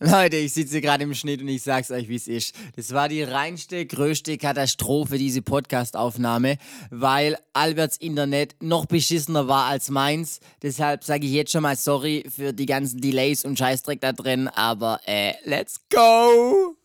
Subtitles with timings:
[0.00, 2.54] Leute, ich sitze gerade im Schnitt und ich sag's euch, wie es ist.
[2.76, 6.58] Das war die reinste, größte Katastrophe, diese Podcast-Aufnahme,
[6.90, 10.38] weil Alberts Internet noch beschissener war als meins.
[10.62, 14.46] Deshalb sage ich jetzt schon mal sorry für die ganzen Delays und Scheißdreck da drin,
[14.46, 16.76] aber äh, let's go!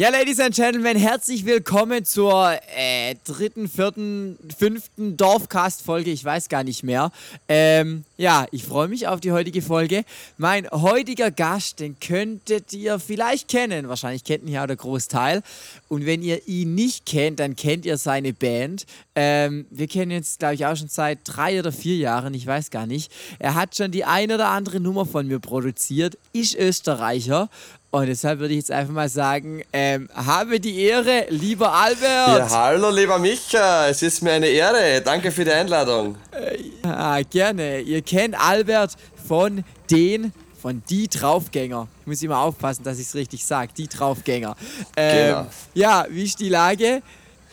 [0.00, 6.12] Ja, Ladies and Gentlemen, herzlich willkommen zur äh, dritten, vierten, fünften Dorfcast-Folge.
[6.12, 7.10] Ich weiß gar nicht mehr.
[7.48, 10.04] Ähm, ja, ich freue mich auf die heutige Folge.
[10.36, 13.88] Mein heutiger Gast, den könntet ihr vielleicht kennen.
[13.88, 15.42] Wahrscheinlich kennt ihn ja der Großteil.
[15.88, 18.86] Und wenn ihr ihn nicht kennt, dann kennt ihr seine Band.
[19.16, 22.34] Ähm, wir kennen jetzt, glaube ich, auch schon seit drei oder vier Jahren.
[22.34, 23.10] Ich weiß gar nicht.
[23.40, 26.16] Er hat schon die eine oder andere Nummer von mir produziert.
[26.32, 27.50] Ist Österreicher
[27.90, 32.00] und deshalb würde ich jetzt einfach mal sagen, ähm, habe die Ehre, lieber Albert.
[32.02, 35.00] Ja, hallo, lieber Micha, es ist mir eine Ehre.
[35.00, 36.16] Danke für die Einladung.
[36.32, 37.80] Äh, ja, gerne.
[37.80, 38.92] Ihr kennt Albert
[39.26, 41.88] von den, von die Draufgänger.
[42.02, 44.54] Ich muss immer aufpassen, dass ich es richtig sage, die Draufgänger.
[44.94, 45.46] Ähm, genau.
[45.72, 47.00] Ja, wie ist die Lage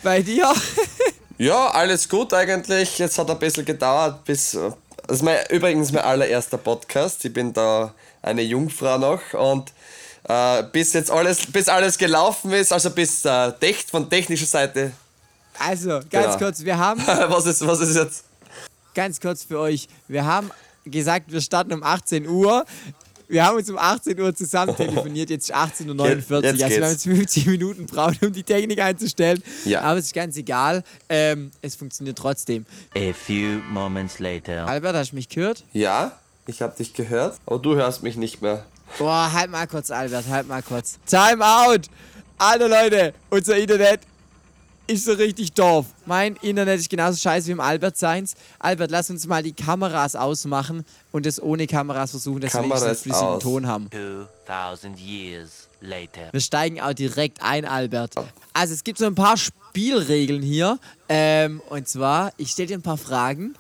[0.04, 0.54] bei dir?
[1.38, 2.98] ja, alles gut eigentlich.
[2.98, 4.58] Jetzt hat ein bisschen gedauert, bis.
[5.08, 7.24] Das ist mein, übrigens mein allererster Podcast.
[7.24, 9.72] Ich bin da eine Jungfrau noch und
[10.28, 13.52] äh, bis jetzt alles, bis alles gelaufen ist, also bis äh,
[13.90, 14.92] von technischer Seite.
[15.60, 16.38] Also, ganz genau.
[16.38, 17.02] kurz, wir haben.
[17.06, 18.24] was, ist, was ist jetzt?
[18.94, 19.88] Ganz kurz für euch.
[20.08, 20.52] Wir haben
[20.86, 22.66] gesagt, wir starten um 18 Uhr.
[23.28, 26.08] Wir haben uns um 18 Uhr zusammen telefoniert, jetzt ist 18.49 Uhr.
[26.08, 29.42] Jetzt also wir haben jetzt 50 Minuten braucht, um die Technik einzustellen.
[29.64, 29.82] Ja.
[29.82, 30.84] Aber es ist ganz egal.
[31.10, 32.66] Ähm, es funktioniert trotzdem.
[32.96, 34.68] A few moments later.
[34.68, 35.64] Albert, hast du mich gehört?
[35.74, 36.12] Ja,
[36.46, 37.38] ich habe dich gehört.
[37.46, 38.66] Aber du hörst mich nicht mehr.
[38.98, 41.00] Boah, halt mal kurz, Albert, halt mal kurz.
[41.06, 41.90] Time out!
[42.38, 44.02] Alle Leute, unser Internet
[44.88, 45.86] ist so richtig doof.
[46.06, 48.36] Mein Internet ist genauso scheiße wie im Albert seins.
[48.60, 52.86] Albert, lass uns mal die Kameras ausmachen und das ohne Kameras versuchen, dass Kamera wir
[52.86, 53.90] wenigstens flüssigen Ton haben.
[54.46, 56.30] 2000 years later.
[56.32, 58.16] Wir steigen auch direkt ein, Albert.
[58.54, 60.80] Also es gibt so ein paar Spielregeln hier.
[61.10, 63.56] Ähm, und zwar, ich stelle dir ein paar Fragen.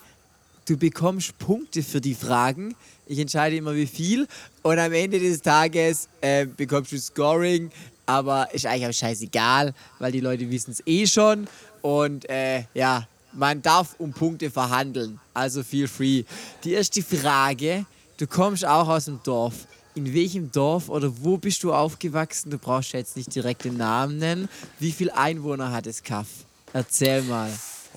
[0.67, 2.75] Du bekommst Punkte für die Fragen.
[3.05, 4.27] Ich entscheide immer wie viel.
[4.63, 7.69] Und am Ende des Tages äh, bekommst du Scoring.
[8.07, 11.47] Aber ist eigentlich auch scheißegal, weil die Leute wissen es eh schon.
[11.83, 15.19] Und äh, ja, man darf um Punkte verhandeln.
[15.35, 16.23] Also feel free.
[16.63, 17.85] Die erste Frage:
[18.17, 19.67] Du kommst auch aus dem Dorf.
[19.93, 22.49] In welchem Dorf oder wo bist du aufgewachsen?
[22.49, 24.49] Du brauchst jetzt nicht direkt den Namen nennen.
[24.79, 26.27] Wie viele Einwohner hat es Kaff?
[26.73, 27.51] Erzähl mal.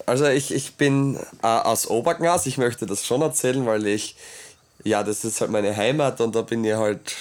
[0.06, 2.46] Also ich, ich bin äh, aus Obergnas.
[2.46, 4.16] Ich möchte das schon erzählen, weil ich
[4.84, 7.14] ja, das ist halt meine Heimat und da bin ich halt,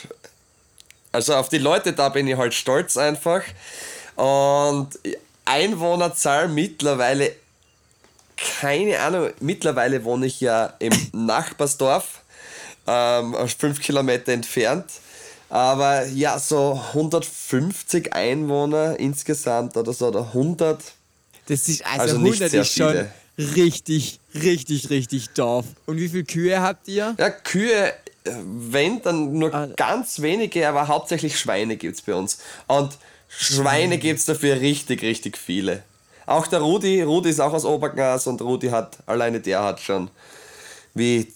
[1.12, 3.42] also auf die Leute da bin ich halt stolz einfach.
[4.16, 4.90] Und
[5.46, 7.32] Einwohnerzahl mittlerweile,
[8.60, 12.22] keine Ahnung, mittlerweile wohne ich ja im Nachbarsdorf,
[12.86, 14.86] ähm, fünf Kilometer entfernt.
[15.50, 20.82] Aber ja, so 150 Einwohner insgesamt oder so, oder 100.
[21.48, 25.66] Das ist also, also 100 ist schon, viele richtig, richtig, richtig Dorf.
[25.86, 27.16] Und wie viele Kühe habt ihr?
[27.18, 27.94] Ja, Kühe,
[28.24, 29.68] wenn, dann nur ah.
[29.76, 32.40] ganz wenige, aber hauptsächlich Schweine gibt es bei uns.
[32.68, 32.98] Und
[33.28, 35.84] Schweine gibt es dafür richtig, richtig viele.
[36.26, 40.10] Auch der Rudi, Rudi ist auch aus Obergnas und Rudi hat, alleine der hat schon
[40.98, 41.28] wie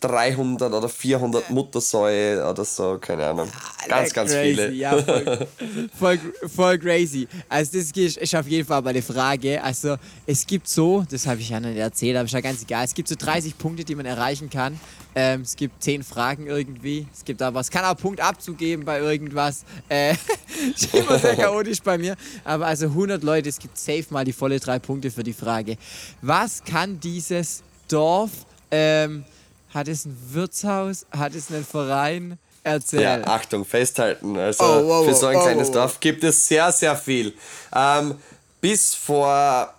[0.00, 3.48] 300 oder 400 Muttersäue oder so, keine Ahnung.
[3.88, 4.48] Ganz, ganz crazy.
[4.48, 4.72] viele.
[4.72, 5.46] Ja, voll,
[5.98, 6.18] voll,
[6.54, 7.28] voll, crazy.
[7.48, 9.62] Also das ist auf jeden Fall mal eine Frage.
[9.62, 9.96] Also
[10.26, 12.94] es gibt so, das habe ich ja nicht erzählt, aber ist ja ganz egal, es
[12.94, 14.78] gibt so 30 Punkte, die man erreichen kann.
[15.14, 17.06] Ähm, es gibt 10 Fragen irgendwie.
[17.12, 19.64] Es gibt aber, es kann auch Punkt abzugeben bei irgendwas.
[19.88, 20.14] Äh,
[20.74, 22.16] ist immer sehr chaotisch bei mir.
[22.44, 25.76] Aber also 100 Leute, es gibt safe mal die volle drei Punkte für die Frage.
[26.22, 28.30] Was kann dieses Dorf
[28.72, 29.24] ähm,
[29.72, 31.06] hat es ein Wirtshaus?
[31.12, 32.38] Hat es einen Verein?
[32.64, 33.02] Erzähl.
[33.02, 34.36] Ja, Achtung, festhalten.
[34.38, 35.74] Also oh, wow, für so ein oh, kleines oh.
[35.74, 37.34] Dorf gibt es sehr, sehr viel.
[37.74, 38.16] Ähm,
[38.60, 39.74] bis vor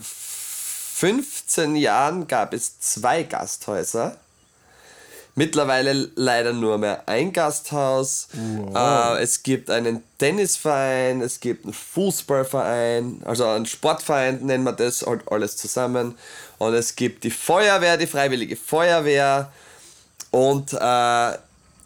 [0.00, 4.16] 15 Jahren gab es zwei Gasthäuser.
[5.36, 8.26] Mittlerweile leider nur mehr ein Gasthaus.
[8.32, 9.18] Wow.
[9.18, 15.06] Äh, es gibt einen Tennisverein, es gibt einen Fußballverein, also einen Sportverein nennen wir das,
[15.06, 16.18] halt alles zusammen.
[16.58, 19.52] Und es gibt die Feuerwehr, die Freiwillige Feuerwehr.
[20.30, 20.76] Und äh,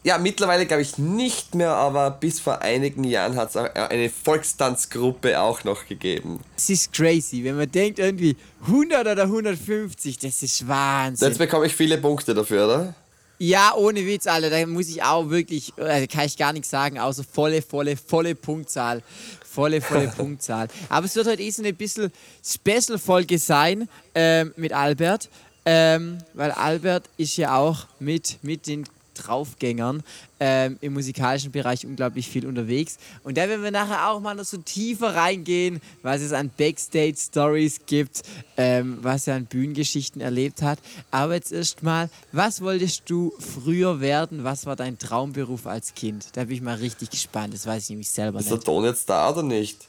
[0.04, 5.40] ja, mittlerweile glaube ich nicht mehr, aber bis vor einigen Jahren hat es eine Volkstanzgruppe
[5.40, 6.40] auch noch gegeben.
[6.56, 8.36] Das ist crazy, wenn man denkt irgendwie
[8.66, 11.28] 100 oder 150, das ist Wahnsinn.
[11.28, 12.94] Jetzt bekomme ich viele Punkte dafür, oder?
[13.44, 14.50] Ja, ohne Witz, Alter.
[14.50, 18.36] Da muss ich auch wirklich, also kann ich gar nichts sagen, außer volle, volle, volle
[18.36, 19.02] Punktzahl.
[19.44, 20.68] Volle, volle Punktzahl.
[20.88, 22.12] Aber es wird heute eh so eine bisschen
[22.44, 25.28] Special-Folge sein ähm, mit Albert.
[25.64, 30.02] Ähm, weil Albert ist ja auch mit, mit den Draufgängern
[30.40, 32.98] ähm, im musikalischen Bereich unglaublich viel unterwegs.
[33.22, 37.80] Und da werden wir nachher auch mal noch so tiefer reingehen, was es an Backstage-Stories
[37.86, 38.22] gibt,
[38.56, 40.78] ähm, was er an Bühnengeschichten erlebt hat.
[41.10, 44.44] Aber jetzt erstmal, was wolltest du früher werden?
[44.44, 46.26] Was war dein Traumberuf als Kind?
[46.34, 47.54] Da bin ich mal richtig gespannt.
[47.54, 48.56] Das weiß ich nämlich selber Ist nicht.
[48.58, 49.88] der Ton jetzt da oder nicht?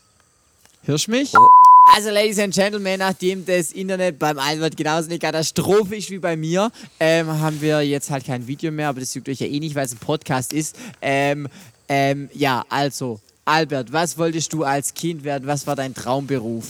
[0.83, 1.33] Hörst du mich?
[1.91, 6.35] Also, Ladies and Gentlemen, nachdem das Internet beim Albert genauso eine Katastrophe ist wie bei
[6.35, 9.59] mir, ähm, haben wir jetzt halt kein Video mehr, aber das juckt euch ja eh
[9.59, 10.75] nicht, weil es ein Podcast ist.
[11.01, 11.47] Ähm,
[11.89, 15.45] ähm, ja, also, Albert, was wolltest du als Kind werden?
[15.45, 16.65] Was war dein Traumberuf?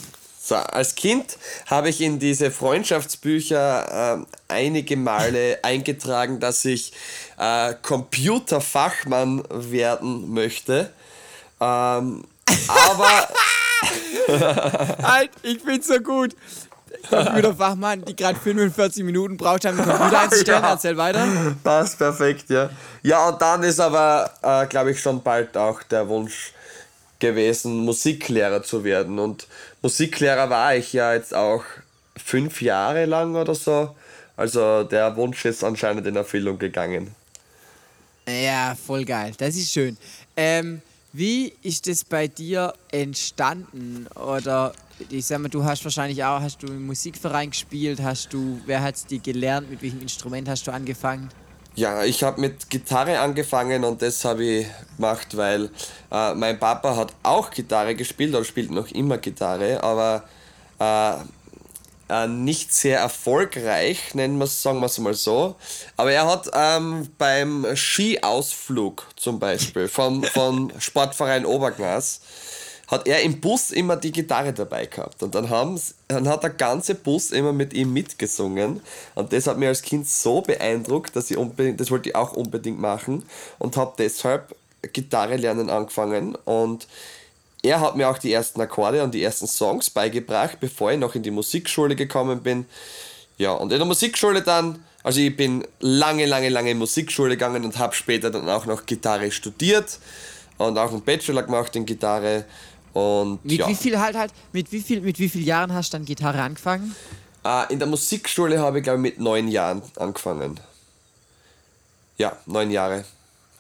[0.46, 1.38] So, als Kind
[1.68, 6.92] habe ich in diese Freundschaftsbücher ähm, einige Male eingetragen, dass ich
[7.38, 10.92] äh, Computerfachmann werden möchte.
[11.62, 12.26] Ähm,
[12.68, 13.30] aber
[15.04, 16.36] Halt, ich find's so gut.
[17.10, 20.64] Computerfachmann, die gerade 45 Minuten braucht, um den Computer einzustellen.
[20.64, 20.72] Ja.
[20.72, 21.28] Erzähl weiter.
[21.64, 22.70] passt perfekt, ja.
[23.02, 26.54] Ja, und dann ist aber, äh, glaube ich, schon bald auch der Wunsch
[27.20, 29.20] gewesen, Musiklehrer zu werden.
[29.20, 29.48] Und
[29.82, 31.64] Musiklehrer war ich ja jetzt auch
[32.16, 33.96] fünf Jahre lang oder so.
[34.36, 37.16] Also der Wunsch ist anscheinend in Erfüllung gegangen.
[38.28, 39.34] Ja, voll geil.
[39.38, 39.98] Das ist schön.
[40.36, 40.82] Ähm,
[41.14, 44.08] wie ist das bei dir entstanden?
[44.16, 44.74] Oder
[45.10, 48.02] ich sag mal, du hast wahrscheinlich auch, hast du im Musikverein gespielt?
[48.02, 49.70] Hast du, wer hat's dir gelernt?
[49.70, 51.30] Mit welchem Instrument hast du angefangen?
[51.76, 55.70] Ja, ich habe mit Gitarre angefangen und das habe ich gemacht, weil
[56.12, 60.24] äh, mein Papa hat auch Gitarre gespielt oder spielt noch immer Gitarre, aber
[60.80, 61.24] äh,
[62.14, 65.56] äh, nicht sehr erfolgreich, nennen wir sagen wir es mal so.
[65.98, 72.22] Aber er hat ähm, beim Skiausflug zum Beispiel vom, vom Sportverein Obergnas
[72.88, 75.24] hat er im Bus immer die Gitarre dabei gehabt.
[75.24, 78.82] Und dann, haben's, dann hat der ganze Bus immer mit ihm mitgesungen.
[79.16, 82.34] Und das hat mir als Kind so beeindruckt, dass ich unbedingt, das wollte ich auch
[82.34, 83.24] unbedingt machen.
[83.58, 84.56] Und habe deshalb
[84.92, 86.36] Gitarre lernen angefangen.
[86.46, 86.88] Und
[87.64, 91.16] er hat mir auch die ersten Akkorde und die ersten Songs beigebracht, bevor ich noch
[91.16, 92.66] in die Musikschule gekommen bin.
[93.38, 97.64] Ja, und in der Musikschule dann, also ich bin lange, lange, lange in Musikschule gegangen
[97.64, 99.98] und habe später dann auch noch Gitarre studiert
[100.58, 102.46] und auch einen Bachelor gemacht in Gitarre.
[102.94, 105.94] Und Mit ja, wie viel halt halt, mit wie viel, mit wie vielen Jahren hast
[105.94, 106.96] du dann Gitarre angefangen?
[107.46, 110.60] äh, in der Musikschule habe ich glaube ich mit neun Jahren angefangen.
[112.18, 113.06] Ja, neun Jahre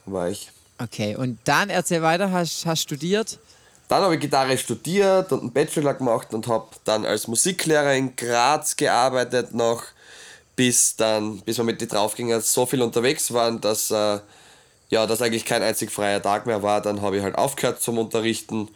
[0.05, 0.51] war ich.
[0.77, 3.39] Okay, und dann erzähl weiter, hast, hast studiert?
[3.93, 8.15] Dann habe ich Gitarre studiert und einen Bachelor gemacht und habe dann als Musiklehrer in
[8.15, 9.83] Graz gearbeitet noch,
[10.55, 14.19] bis dann, bis wir mit den Draufgängern so viel unterwegs waren, dass, äh,
[14.89, 16.81] ja, dass eigentlich kein einzig freier Tag mehr war.
[16.81, 18.67] Dann habe ich halt aufgehört zum Unterrichten.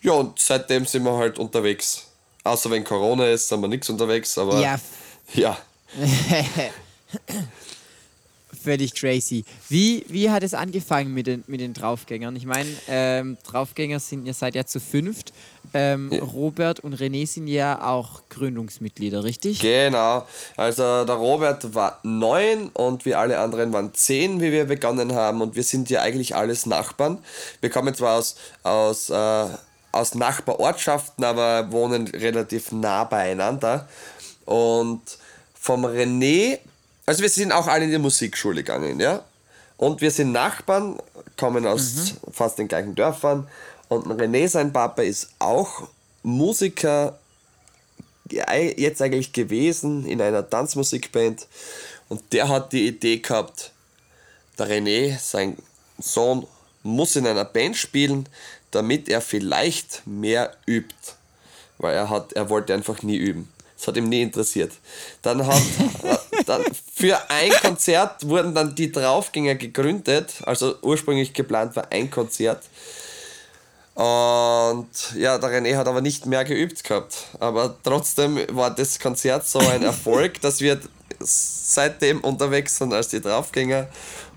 [0.00, 2.06] Ja, und seitdem sind wir halt unterwegs.
[2.42, 4.78] Außer wenn Corona ist, sind wir nichts unterwegs, aber Ja,
[5.34, 5.58] ja.
[8.64, 9.44] völlig crazy.
[9.68, 12.34] Wie, wie hat es angefangen mit den, mit den Draufgängern?
[12.34, 15.32] Ich meine, ähm, Draufgänger sind, ihr seid ja zu fünft.
[15.74, 19.60] Ähm, Robert und René sind ja auch Gründungsmitglieder, richtig?
[19.60, 20.26] Genau.
[20.56, 25.42] Also der Robert war neun und wir alle anderen waren zehn, wie wir begonnen haben.
[25.42, 27.18] Und wir sind ja eigentlich alles Nachbarn.
[27.60, 29.46] Wir kommen zwar aus, aus, äh,
[29.92, 33.88] aus Nachbarortschaften, aber wohnen relativ nah beieinander.
[34.44, 35.02] Und
[35.54, 36.58] vom René,
[37.06, 39.24] also wir sind auch alle in die Musikschule gegangen, ja.
[39.76, 40.98] Und wir sind Nachbarn,
[41.36, 43.48] kommen aus fast den gleichen Dörfern.
[43.88, 45.88] Und René, sein Papa, ist auch
[46.22, 47.18] Musiker
[48.30, 51.46] jetzt eigentlich gewesen in einer Tanzmusikband
[52.08, 53.72] und der hat die Idee gehabt,
[54.58, 55.56] der René, sein
[55.98, 56.46] Sohn,
[56.82, 58.28] muss in einer Band spielen,
[58.70, 60.94] damit er vielleicht mehr übt.
[61.78, 63.50] Weil er hat, er wollte einfach nie üben.
[63.76, 64.72] Das hat ihm nie interessiert.
[65.22, 65.62] Dann hat
[66.94, 70.34] für ein Konzert wurden dann die Draufgänger gegründet.
[70.44, 72.62] Also ursprünglich geplant war ein Konzert.
[73.94, 77.28] Und ja, der René hat aber nicht mehr geübt gehabt.
[77.38, 80.80] Aber trotzdem war das Konzert so ein Erfolg, dass wir
[81.20, 83.88] seitdem unterwegs sind als die Draufgänger.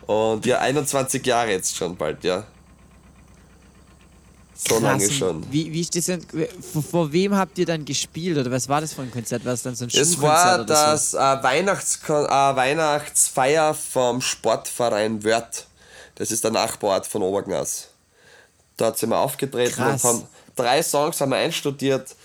[0.06, 2.46] Und ja, 21 Jahre jetzt schon bald, ja.
[4.58, 5.46] So lange schon.
[5.52, 6.26] Wie, wie ist das denn,
[6.74, 9.46] vor, vor wem habt ihr dann gespielt oder was war das für ein Konzert?
[9.46, 15.68] War es dann so ein Es war das äh, Weihnachtskon äh, Weihnachtsfeier vom Sportverein Wörth.
[16.16, 17.90] Das ist der Nachbarort von Obergnas.
[18.78, 20.04] Dort sind wir aufgetreten Krass.
[20.04, 22.16] und haben drei Songs haben wir einstudiert.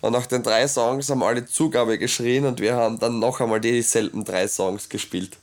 [0.00, 3.60] Und nach den drei Songs haben alle Zugabe geschrien und wir haben dann noch einmal
[3.60, 5.36] dieselben drei Songs gespielt.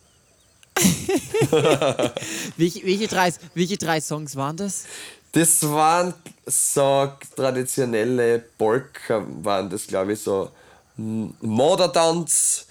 [1.50, 1.58] so?
[2.58, 4.86] Welche, welche, drei, welche drei Songs waren das?
[5.31, 6.13] Das waren
[6.46, 10.50] so traditionelle Polka, waren das glaube ich so
[10.98, 12.65] Modertanz,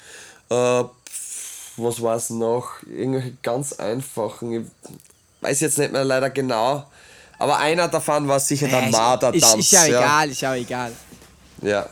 [0.50, 0.84] äh,
[1.76, 2.82] was war es noch?
[2.86, 4.52] Irgendwelche ganz einfachen.
[4.52, 4.92] Ich
[5.42, 6.86] weiß jetzt nicht mehr leider genau.
[7.38, 9.54] Aber einer davon war sicher der Äh, Marder-Tanz.
[9.54, 10.00] Ist, ist ja, ja.
[10.00, 10.92] egal, ist ja egal.
[11.62, 11.86] Ja.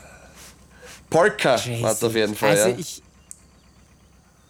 [1.09, 2.75] Polka war es auf jeden Fall, Also ja.
[2.77, 3.03] ich,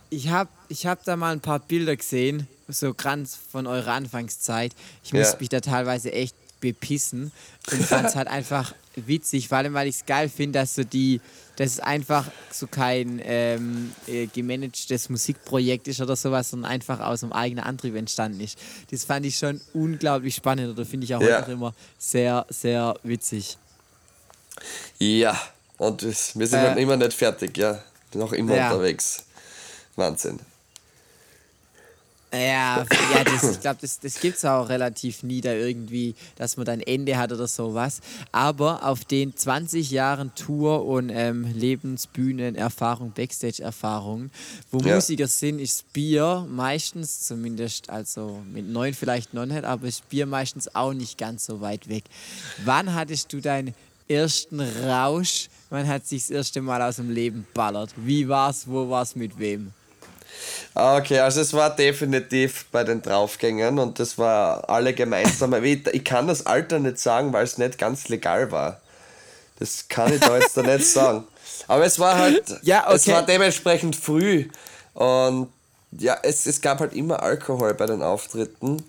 [0.09, 4.73] ich habe ich hab da mal ein paar Bilder gesehen, so ganz von eurer Anfangszeit.
[5.03, 5.19] Ich Ja.
[5.19, 7.31] musste mich da teilweise echt bepissen
[7.71, 10.83] und fand es halt einfach witzig, vor allem weil ich es geil finde, dass so
[10.83, 11.19] die,
[11.57, 17.21] dass es einfach so kein ähm, äh, gemanagtes Musikprojekt ist oder sowas, sondern einfach aus
[17.23, 18.57] einem eigenen Antrieb entstanden ist.
[18.91, 21.39] Das fand ich schon unglaublich spannend oder finde ich auch Ja.
[21.39, 23.57] heute noch immer sehr, sehr witzig.
[24.97, 25.39] Ja,
[25.77, 26.13] und wir
[26.47, 26.81] sind Äh.
[26.81, 27.83] immer nicht fertig, ja.
[28.13, 28.71] Noch immer Ja.
[28.71, 29.25] unterwegs.
[29.97, 30.39] Wahnsinn.
[32.35, 36.57] Ja, ja das, ich glaube, das, das gibt es auch relativ nie da irgendwie, dass
[36.57, 38.01] man dann Ende hat oder sowas.
[38.31, 44.29] Aber auf den 20 Jahren Tour und ähm, Lebensbühnenerfahrung, Backstage-Erfahrung,
[44.71, 44.95] wo Ja.
[44.95, 50.25] Musiker sind, ist Bier meistens, zumindest also mit neun vielleicht noch nicht, aber ist Bier
[50.25, 52.03] meistens auch nicht ganz so weit weg.
[52.63, 53.73] Wann hattest du deinen
[54.07, 55.47] ersten Rausch?
[55.69, 57.91] Wann hat sich das erste Mal aus dem Leben ballert?
[57.97, 58.67] Wie war's?
[58.67, 59.15] Wo war's?
[59.15, 59.73] Mit wem?
[60.73, 65.53] Ah, Okay, also es war definitiv bei den Draufgängern und das war alle gemeinsam.
[65.63, 68.81] ich, ich kann das Alter nicht sagen, weil es nicht ganz legal war.
[69.59, 71.23] Das kann ich da jetzt da nicht sagen.
[71.67, 73.13] Aber es war halt, Ja, es okay.
[73.13, 74.49] war dementsprechend früh
[74.93, 75.49] und
[75.97, 78.83] ja, es, es gab halt immer Alkohol bei den Auftritten.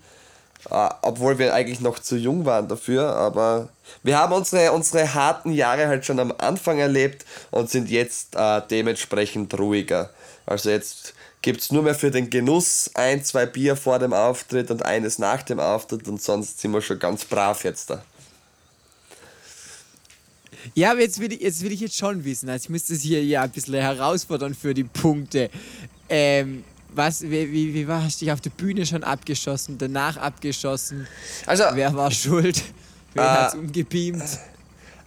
[0.71, 3.69] Äh, obwohl wir eigentlich noch zu jung waren dafür, aber
[4.03, 8.63] wir haben unsere, unsere harten Jahre halt schon am Anfang erlebt und sind jetzt äh,
[8.69, 10.11] dementsprechend ruhiger.
[10.45, 11.15] Also jetzt
[11.47, 15.21] gibt es nur mehr für den Genuss ein, zwei Bier vor dem Auftritt und eines
[15.21, 18.03] nach dem Auftritt und sonst sind wir schon ganz brav jetzt da.
[20.75, 22.49] Ja, aber jetzt will, ich, jetzt will ich jetzt schon wissen.
[22.49, 25.49] Also ich muss das hier ja ein bisschen herausfordern für die Punkte.
[26.09, 30.17] Ähm, was, wie, wie, wie war, hast du dich auf der Bühne schon abgeschossen, danach
[30.17, 31.07] abgeschossen?
[31.47, 32.61] Also Wer war schuld?
[33.15, 34.25] Wer Äh, hat's umgebeamt?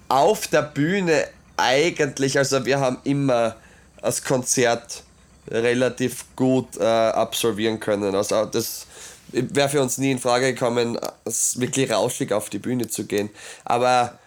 [0.08, 1.26] auf der Bühne
[1.58, 3.58] eigentlich, also wir haben immer
[4.02, 5.04] das Konzert
[5.50, 8.16] relativ gut äh, absolvieren können.
[8.16, 8.88] Also das
[9.32, 11.00] wäre für uns nie in Frage gekommen,
[11.56, 13.30] wirklich rauschig auf die Bühne zu gehen.
[13.66, 14.18] Aber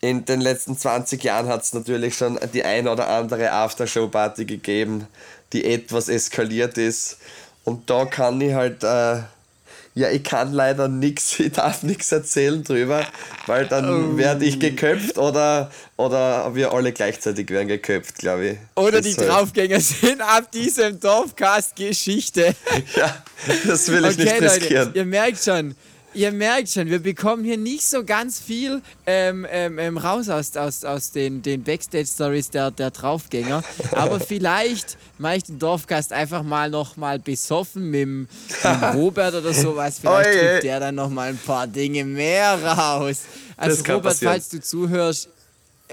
[0.00, 5.06] in den letzten 20 Jahren hat es natürlich schon die ein oder andere Aftershow-Party gegeben,
[5.52, 7.18] die etwas eskaliert ist.
[7.64, 9.22] Und da kann ich halt, äh,
[9.94, 13.06] ja, ich kann leider nichts, ich darf nichts erzählen drüber,
[13.46, 18.58] weil dann werde ich geköpft oder, oder wir alle gleichzeitig werden geköpft, glaube ich.
[18.74, 22.54] Oder die Deshalb- Draufgänger sind ab diesem Dorfcast Geschichte.
[22.96, 23.22] Ja,
[23.66, 24.86] das will ich nicht riskieren.
[24.88, 25.74] Leute, ihr merkt schon,
[26.14, 30.56] ihr merkt schon, wir bekommen hier nicht so ganz viel ähm, ähm, ähm, raus aus,
[30.56, 33.62] aus, aus den, den Backstage-Stories der, der Draufgänger.
[33.92, 38.82] Aber vielleicht mache ich den Dorfcast einfach mal noch mal besoffen mit, dem- mit dem
[38.94, 39.98] Robert oder sowas.
[40.00, 40.48] Vielleicht Oje.
[40.50, 43.22] kriegt der dann noch mal ein paar Dinge mehr raus.
[43.56, 44.32] Also Robert, passieren.
[44.34, 45.28] falls du zuhörst,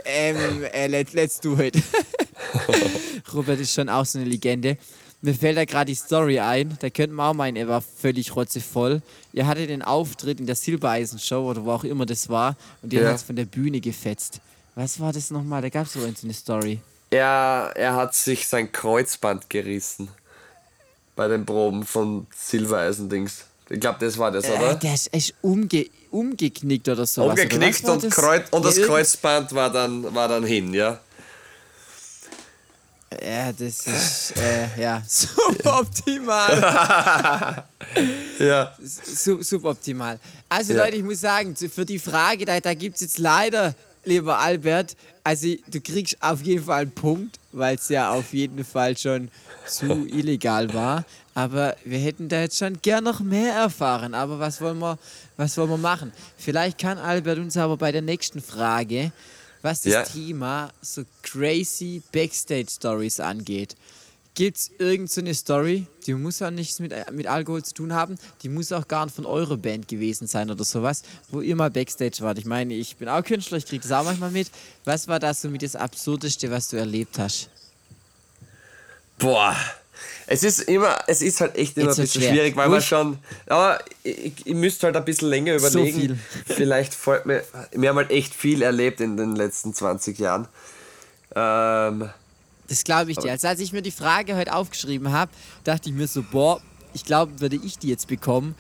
[0.05, 1.75] ähm, äh, let, let's do it.
[3.33, 4.77] Robert ist schon auch so eine Legende.
[5.23, 8.35] Mir fällt da gerade die Story ein, da könnte man auch meinen, er war völlig
[8.35, 9.01] rotzevoll.
[9.33, 13.01] Ihr hattet den Auftritt in der Silbereisen-Show oder wo auch immer das war und ihr
[13.03, 13.11] Ja.
[13.11, 14.39] es von der Bühne gefetzt.
[14.73, 15.61] Was war das nochmal?
[15.61, 16.79] Da gab es so eine Story.
[17.11, 20.07] Er, er hat sich sein Kreuzband gerissen.
[21.15, 23.45] Bei den Proben von Silbereisen-Dings.
[23.69, 24.75] Ich glaube, das war das, Äh, oder?
[24.75, 27.23] der ist echt umge umgeknickt oder so.
[27.23, 30.99] Umgeknickt und, Kreuz, und das ja, Kreuzband war dann, war dann hin, ja?
[33.19, 36.53] Ja, das ist äh, ja suboptimal.
[38.39, 38.73] Ja.
[38.81, 40.19] Su suboptimal.
[40.47, 40.85] Also Ja.
[40.85, 43.75] Leute, ich muss sagen, für die Frage, da, da gibt es jetzt leider,
[44.05, 48.63] lieber Albert, also du kriegst auf jeden Fall einen Punkt, weil es ja auf jeden
[48.63, 49.29] Fall schon
[49.67, 51.03] zu illegal war.
[51.33, 54.13] Aber wir hätten da jetzt schon gern noch mehr erfahren.
[54.13, 54.97] Aber was wollen wir,
[55.37, 56.11] was wollen wir machen?
[56.37, 59.11] Vielleicht kann Albert uns aber bei der nächsten Frage,
[59.61, 60.03] was das Ja.
[60.03, 63.75] Thema so crazy Backstage-Stories angeht.
[64.33, 68.49] Gibt es irgendeine Story, die muss auch nichts mit, mit Alkohol zu tun haben, die
[68.49, 72.19] muss auch gar nicht von eurer Band gewesen sein oder sowas, wo ihr mal Backstage
[72.21, 72.37] wart.
[72.37, 74.49] Ich meine, ich bin auch Künstler, ich kriege das auch manchmal mit.
[74.85, 77.49] Was war das so mit das Absurdeste, was du erlebt hast?
[79.19, 79.55] Boah.
[80.27, 82.31] Es ist immer, es ist halt echt immer Jetzt ein bisschen schwer.
[82.33, 83.17] schwierig, weil man schon,
[83.47, 85.99] aber ich, ich müsste halt ein bisschen länger So überlegen.
[85.99, 86.19] viel.
[86.55, 87.43] Vielleicht folgt mir,
[87.73, 90.47] wir haben halt echt viel erlebt in den letzten 20 Jahren.
[91.35, 92.09] Ähm,
[92.67, 93.31] Das glaube ich dir.
[93.31, 95.31] Also als ich mir die Frage heute aufgeschrieben habe,
[95.63, 96.61] dachte ich mir so, boah,
[96.93, 98.55] ich glaube, würde ich die jetzt bekommen,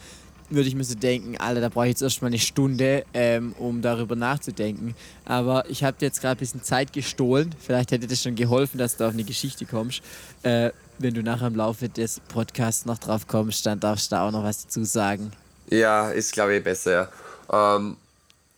[0.49, 3.81] würde ich mir so denken, Alter, da brauche ich jetzt erstmal eine Stunde, ähm, um
[3.81, 4.95] darüber nachzudenken.
[5.23, 7.55] Aber ich habe dir jetzt gerade ein bisschen Zeit gestohlen.
[7.59, 10.01] Vielleicht hätte das schon geholfen, dass du auf eine Geschichte kommst.
[10.43, 10.71] Äh,
[11.01, 14.31] wenn du nachher im Laufe des Podcasts noch drauf kommst, dann darfst du da auch
[14.31, 15.31] noch was dazu sagen.
[15.69, 17.09] Ja, ist glaube ich besser,
[17.51, 17.75] ja.
[17.75, 17.97] Ähm,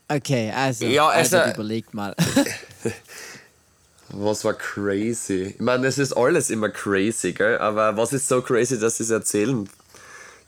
[0.10, 2.16] Okay, also, Ja, also- Albert, überleg mal.
[4.10, 5.54] was war crazy?
[5.56, 7.58] Ich meine, es ist alles immer crazy, gell?
[7.58, 9.68] Aber was ist so crazy, dass es erzählen?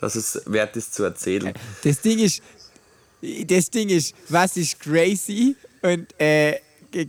[0.02, 1.54] Dass es wert ist zu erzählen.
[1.84, 2.42] Das Ding ist,
[3.48, 6.60] das Ding ist, was ist crazy und äh,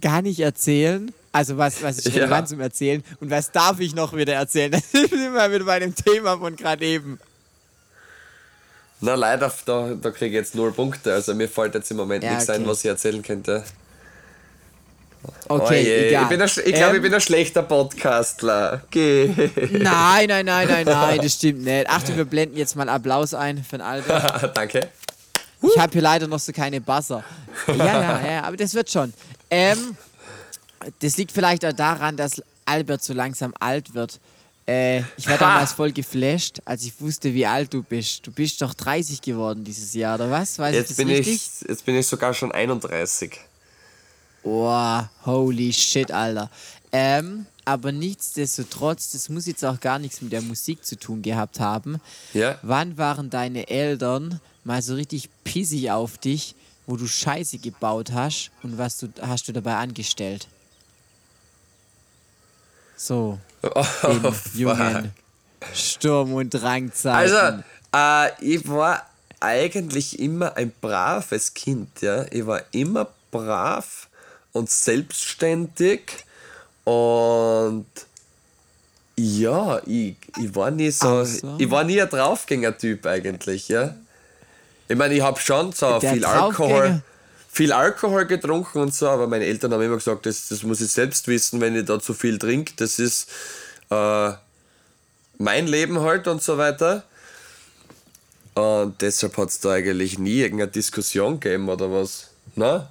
[0.00, 1.12] kann ich erzählen?
[1.36, 2.14] Also was, was ist Ja.
[2.22, 4.70] relevant zum Erzählen und was darf ich noch wieder erzählen?
[4.92, 7.20] Das ist immer wieder bei dem Thema von gerade eben.
[9.02, 11.12] Na, leider, da, da kriege ich jetzt null Punkte.
[11.12, 12.70] Also mir fällt jetzt im Moment Ja, nichts ein, okay.
[12.70, 13.62] was ich erzählen könnte.
[15.48, 16.22] Okay, egal.
[16.22, 18.80] Ich, bin ein ich glaube, Ähm, ich bin ein schlechter Podcastler.
[18.90, 19.26] Geh.
[19.72, 21.90] Nein, nein, nein, nein, nein, das stimmt nicht.
[21.90, 24.56] Achtung, wir blenden jetzt mal Applaus ein für den Albert.
[24.56, 24.88] Danke.
[25.62, 27.22] Ich habe hier leider noch so keine Buzzer.
[27.66, 29.12] Ja, ja, ja, aber das wird schon.
[29.50, 29.96] Ähm,
[31.00, 34.20] das liegt vielleicht auch daran, dass Albert so langsam alt wird.
[34.66, 38.26] Äh, ich war damals voll geflasht, als ich wusste, wie alt du bist.
[38.26, 40.58] Du bist doch 30 geworden dieses Jahr, oder was?
[40.58, 41.34] Weiß ich Jetzt das bin, richtig?
[41.34, 43.38] ich, jetzt bin ich sogar schon 31.
[44.42, 46.50] Oh, holy shit, Alter.
[46.90, 51.60] Ähm, aber nichtsdestotrotz, das muss jetzt auch gar nichts mit der Musik zu tun gehabt
[51.60, 52.00] haben.
[52.32, 52.58] Ja?
[52.62, 56.54] Wann waren deine Eltern mal so richtig pissig auf dich,
[56.86, 60.48] wo du Scheiße gebaut hast und was du, hast du dabei angestellt?
[62.96, 65.12] So, Oh, in jungen
[65.74, 67.16] Sturm- und Drangzeiten.
[67.16, 67.62] Also,
[67.94, 69.04] äh, ich war
[69.40, 72.24] eigentlich immer ein braves Kind, ja.
[72.30, 74.08] Ich war immer brav
[74.52, 76.02] und selbstständig
[76.84, 77.86] und
[79.16, 81.56] ja, ich, ich war nie so, so.
[81.58, 83.94] ich war nie ein Draufgänger-Typ eigentlich, ja.
[84.88, 87.02] Ich meine, ich habe schon so Der viel Alkohol,
[87.56, 90.90] viel Alkohol getrunken und so, aber meine Eltern haben immer gesagt, das, das muss ich
[90.90, 92.74] selbst wissen, wenn ich da zu viel trinke.
[92.76, 93.30] Das ist
[93.88, 94.32] äh,
[95.38, 97.02] mein Leben halt und so weiter.
[98.52, 102.28] Und deshalb hat es da eigentlich nie irgendeine Diskussion gegeben oder was.
[102.56, 102.90] Na?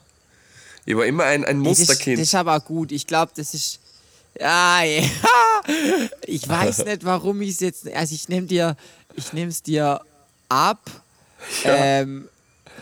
[0.84, 2.18] Ich war immer ein, ein das, Musterkind.
[2.18, 2.92] das ist aber gut.
[2.92, 3.79] Ich glaube, das ist.
[4.39, 5.03] Ja, ja.
[6.25, 7.87] Ich weiß nicht, warum ich es jetzt.
[7.92, 8.75] Also ich nehme dir,
[9.16, 10.01] ich nehme es dir
[10.50, 10.79] ab.
[11.63, 12.29] Ähm,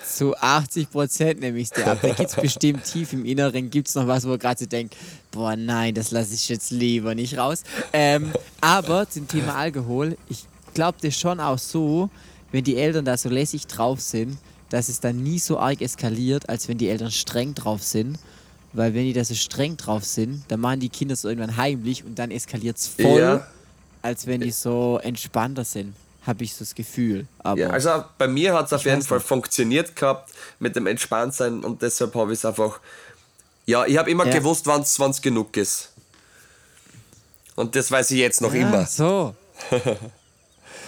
[0.06, 2.00] zu 80 Prozent nehme ich es dir ab.
[2.02, 4.66] Da gibt es bestimmt tief im Inneren, gibt es noch was, wo man gerade so
[4.66, 4.96] denkt,
[5.32, 7.64] boah nein, das lasse ich jetzt lieber nicht raus.
[7.94, 12.10] Ähm, aber zum Thema Alkohol, ich glaube das schon auch so,
[12.52, 14.38] wenn die Eltern da so lässig drauf sind,
[14.70, 18.18] dass es dann nie so arg eskaliert, als wenn die Eltern streng drauf sind.
[18.76, 22.04] Weil wenn die da so streng drauf sind, dann machen die Kinder es irgendwann heimlich
[22.04, 23.48] und dann eskaliert es voll, Ja.
[24.02, 25.94] als wenn die so entspannter sind.
[26.26, 27.28] Habe ich so das Gefühl.
[27.40, 29.28] Aber Ja, also bei mir hat es auf jeden Fall nicht.
[29.28, 32.80] funktioniert gehabt mit dem Entspanntsein und deshalb habe ich es einfach.
[33.66, 34.34] Ja, ich habe immer Ja.
[34.34, 35.90] gewusst, wann es genug ist.
[37.56, 38.86] Und das weiß ich jetzt noch ja, immer.
[38.86, 39.36] so.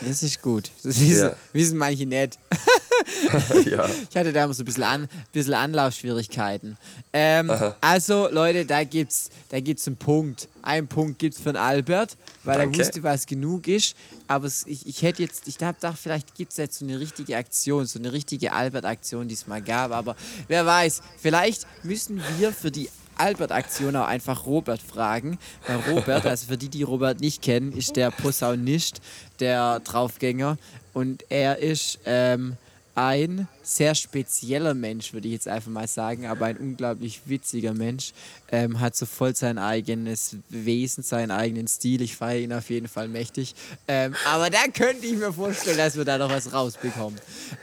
[0.01, 0.71] Das ist gut.
[0.83, 1.35] Das wissen, Ja.
[1.53, 2.37] wissen manche nicht.
[3.65, 3.89] ja.
[4.09, 6.77] Ich hatte da immer so ein bisschen, an, bisschen Anlaufschwierigkeiten.
[7.13, 10.47] Ähm, also, Leute, da gibt's, da gibt's einen Punkt.
[10.61, 12.79] Einen Punkt gibt's für den Albert, weil Danke.
[12.79, 13.95] er wusste, was genug ist.
[14.27, 17.37] Aber es, ich, ich hätte jetzt, ich gedacht, vielleicht gibt es jetzt so eine richtige
[17.37, 19.91] Aktion, so eine richtige Albert-Aktion, die es mal gab.
[19.91, 20.15] Aber
[20.47, 25.37] wer weiß, vielleicht müssen wir für die Albert-Aktion auch einfach Robert fragen.
[25.67, 29.01] Weil Robert, also für die, die Robert nicht kennen, ist der Posaunist,
[29.39, 30.57] der Draufgänger.
[30.93, 32.57] Und er ist ähm,
[32.95, 38.13] ein sehr spezieller Mensch, würde ich jetzt einfach mal sagen, aber ein unglaublich witziger Mensch.
[38.51, 42.01] Ähm, hat so voll sein eigenes Wesen, seinen eigenen Stil.
[42.01, 43.53] Ich feiere ihn auf jeden Fall mächtig.
[43.87, 47.19] Ähm, aber da könnte ich mir vorstellen, dass wir da noch was rausbekommen.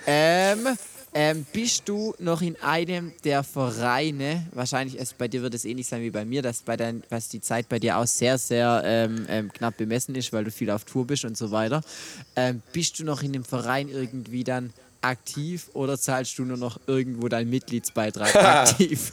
[0.07, 0.69] Ähm,
[1.15, 5.87] ähm, bist du noch in einem der Vereine, wahrscheinlich es, bei dir wird es ähnlich
[5.87, 8.83] sein wie bei mir, dass, bei dein, dass die Zeit bei dir auch sehr, sehr
[8.85, 11.83] ähm, ähm, knapp bemessen ist, weil du viel auf Tour bist und so weiter.
[12.35, 16.81] Ähm, bist du noch in dem Verein irgendwie dann aktiv oder zahlst du nur noch
[16.87, 19.13] irgendwo deinen Mitgliedsbeitrag aktiv?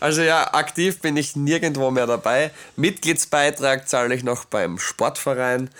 [0.00, 2.50] Also ja, aktiv bin ich nirgendwo mehr dabei.
[2.76, 5.70] Mitgliedsbeitrag zahle ich noch beim Sportverein.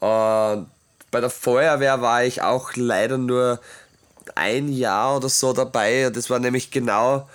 [0.00, 0.66] Und
[1.10, 3.60] bei der Feuerwehr war ich auch leider nur
[4.34, 6.10] ein Jahr oder so dabei.
[6.12, 7.28] Das war nämlich genau,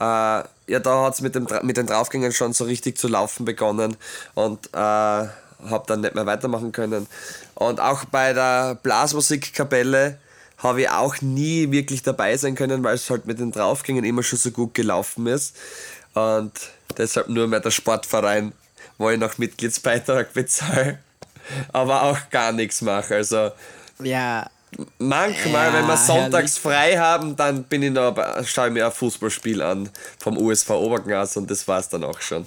[0.00, 3.44] äh, ja, da hat es mit, dem mit den Draufgängern schon so richtig zu laufen
[3.44, 3.96] begonnen
[4.34, 7.06] und äh, habe dann nicht mehr weitermachen können.
[7.54, 10.18] Und auch bei der Blasmusikkapelle
[10.58, 14.22] habe ich auch nie wirklich dabei sein können, weil es halt mit den Draufgängern immer
[14.22, 15.56] schon so gut gelaufen ist.
[16.14, 16.52] Und
[16.96, 18.52] deshalb nur mehr der Sportverein,
[18.98, 20.98] wo ich noch Mitgliedsbeitrag bezahle,
[21.72, 23.14] aber auch gar nichts mache.
[23.14, 23.52] Also
[24.02, 24.50] ja,
[24.98, 26.58] manchmal, Ja, wenn wir sonntags herrlich.
[26.60, 31.36] frei haben, dann bin ich noch, schaue ich mir ein Fußballspiel an vom USV Obergnas
[31.36, 32.44] und das war's dann auch schon.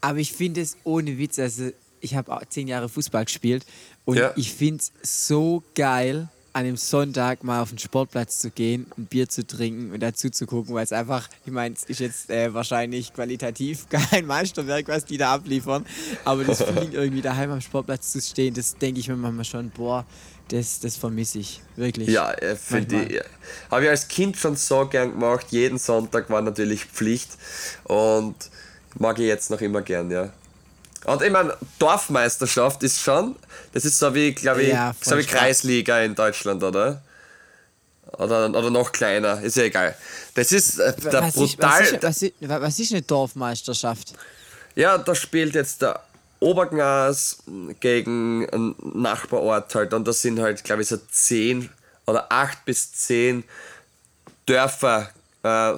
[0.00, 1.70] Aber ich finde es ohne Witz, also
[2.02, 3.64] ich habe zehn Jahre Fußball gespielt
[4.04, 4.32] und Ja.
[4.36, 9.06] ich finde es so geil, an einem Sonntag mal auf den Sportplatz zu gehen, ein
[9.06, 12.28] Bier zu trinken und dazu zu gucken, weil es einfach, ich meine, es ist jetzt
[12.28, 15.86] äh, wahrscheinlich qualitativ kein Meisterwerk, was die da abliefern,
[16.26, 19.70] aber das Feeling irgendwie daheim am Sportplatz zu stehen, das denke ich mir manchmal schon,
[19.70, 20.04] boah,
[20.48, 22.08] das, das vermisse ich, wirklich.
[22.08, 23.20] Ja, äh, finde ich.
[23.70, 25.46] Habe ich als Kind schon so gern gemacht.
[25.50, 27.30] Jeden Sonntag war natürlich Pflicht.
[27.84, 28.34] Und
[28.98, 30.30] mag ich jetzt noch immer gern, ja.
[31.04, 33.36] Und ich meine, Dorfmeisterschaft ist schon,
[33.72, 35.24] das ist so wie, glaube ich, Ja, so wie.
[35.24, 37.02] Kreisliga in Deutschland, oder?
[38.18, 39.96] Oder, oder noch kleiner, ist ja egal.
[40.34, 41.80] Das ist äh, der was, ist, brutal.
[41.80, 44.12] was, ist, was, ist, was ist eine Dorfmeisterschaft?
[44.74, 46.00] Ja, da spielt jetzt der
[46.40, 47.38] Obergnas
[47.80, 51.70] gegen einen Nachbarort halt und das sind halt, glaube ich, so zehn
[52.06, 53.44] oder acht bis zehn
[54.46, 55.08] Dörfer
[55.42, 55.72] äh,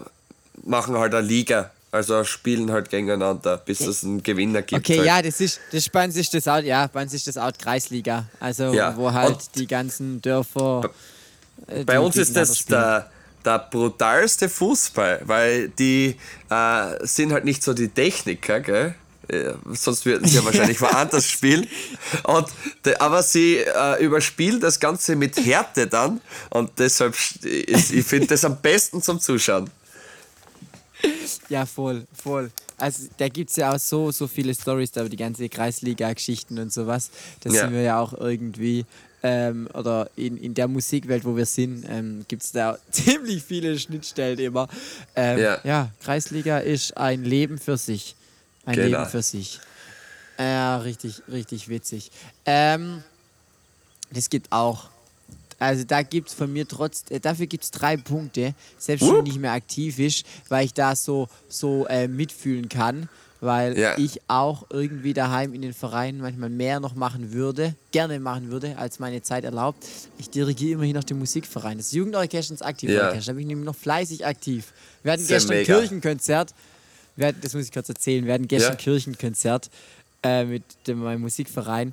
[0.64, 1.70] machen halt eine Liga.
[1.94, 4.80] Also spielen halt gegeneinander, bis es einen Gewinner gibt.
[4.84, 5.06] Okay, halt.
[5.06, 7.52] ja, das ist, das bei uns ist das auch, ja, bei uns ist das auch
[7.52, 8.26] die Kreisliga.
[8.40, 10.90] Also, Ja, wo halt und- die ganzen Dörfer.
[11.68, 12.80] äh, Bei uns ist das spielen.
[12.80, 13.10] der,
[13.44, 16.16] der brutalste Fußball, weil die
[16.50, 18.96] äh, sind halt nicht so die Techniker, gell?
[19.28, 21.68] Äh, Sonst würden sie ja wahrscheinlich woanders spielen.
[22.24, 22.48] Und,
[22.98, 26.20] aber sie äh, überspielen das Ganze mit Härte dann.
[26.50, 29.70] Und deshalb, ist, ich finde das am besten zum Zuschauen.
[31.48, 32.50] Ja, voll, voll.
[32.78, 36.58] Also da gibt es ja auch so, so viele Stories, da über die ganze Kreisliga-Geschichten
[36.58, 37.10] und sowas.
[37.40, 37.62] Da Ja.
[37.62, 38.84] sind wir ja auch irgendwie,
[39.22, 43.78] ähm, oder in, in der Musikwelt, wo wir sind, ähm, gibt es da ziemlich viele
[43.78, 44.68] Schnittstellen immer.
[45.14, 45.58] Ähm, Ja.
[45.64, 45.90] ja.
[46.02, 48.16] Kreisliga ist ein Leben für sich.
[48.66, 48.98] Ein Genau.
[49.00, 49.60] Leben für sich.
[50.38, 52.10] Ja, richtig, richtig witzig.
[52.46, 53.02] Ähm,
[54.10, 54.88] das gibt auch.
[55.58, 59.16] Also da gibt es von mir trotz, äh, dafür gibt es drei Punkte, selbst schon
[59.18, 59.24] Wupp.
[59.24, 63.08] nicht mehr aktiv ist, weil ich da so, so äh, mitfühlen kann,
[63.40, 63.96] weil Ja.
[63.98, 68.78] ich auch irgendwie daheim in den Vereinen manchmal mehr noch machen würde, gerne machen würde,
[68.78, 69.84] als meine Zeit erlaubt.
[70.18, 71.76] Ich dirigiere immerhin noch den Musikverein.
[71.78, 74.72] Das Jugendorchester das Aktivorchester, da bin ich nämlich noch fleißig aktiv.
[75.02, 75.78] Wir hatten ja gestern mega.
[75.78, 76.54] Kirchenkonzert,
[77.16, 78.76] wir hatten, das muss ich kurz erzählen, wir hatten gestern Ja.
[78.76, 79.70] Kirchenkonzert
[80.22, 81.92] äh, mit dem, meinem Musikverein.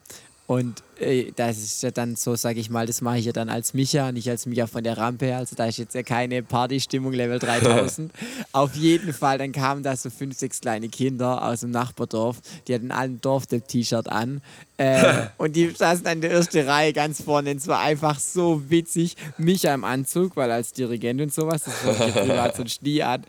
[0.51, 3.47] Und äh, das ist ja dann so, sage ich mal, das mache ich ja dann
[3.47, 5.33] als Micha, nicht als Micha von der Rampe.
[5.33, 8.11] Also da ist jetzt ja keine Partystimmung Level 3000.
[8.51, 12.41] Auf jeden Fall, dann kamen da so fünf, sechs kleine Kinder aus dem Nachbardorf.
[12.67, 14.41] Die hatten alle ein Dorfdepp-T-Shirt an.
[14.75, 17.51] Äh, und die saßen an der ersten Reihe ganz vorne.
[17.51, 19.15] Und es war einfach so witzig.
[19.37, 23.23] Micha im Anzug, weil als Dirigent und sowas, das war privat so ein Schnie an.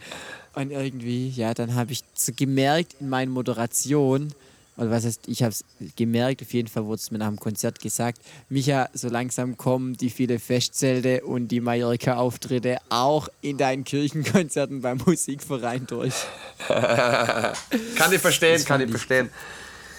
[0.57, 4.35] Und irgendwie, ja, dann habe ich so gemerkt in meinen Moderationen,
[4.77, 5.65] oder was heißt, ich habe es
[5.97, 9.95] gemerkt, auf jeden Fall wurde es mir nach dem Konzert gesagt, Micha, so langsam kommen
[9.97, 16.15] die viele Festzelte und die Mallorca-Auftritte auch in deinen Kirchenkonzerten beim Musikverein durch.
[16.69, 19.31] Kann ich verstehen, kann fand ich ich- verstehen.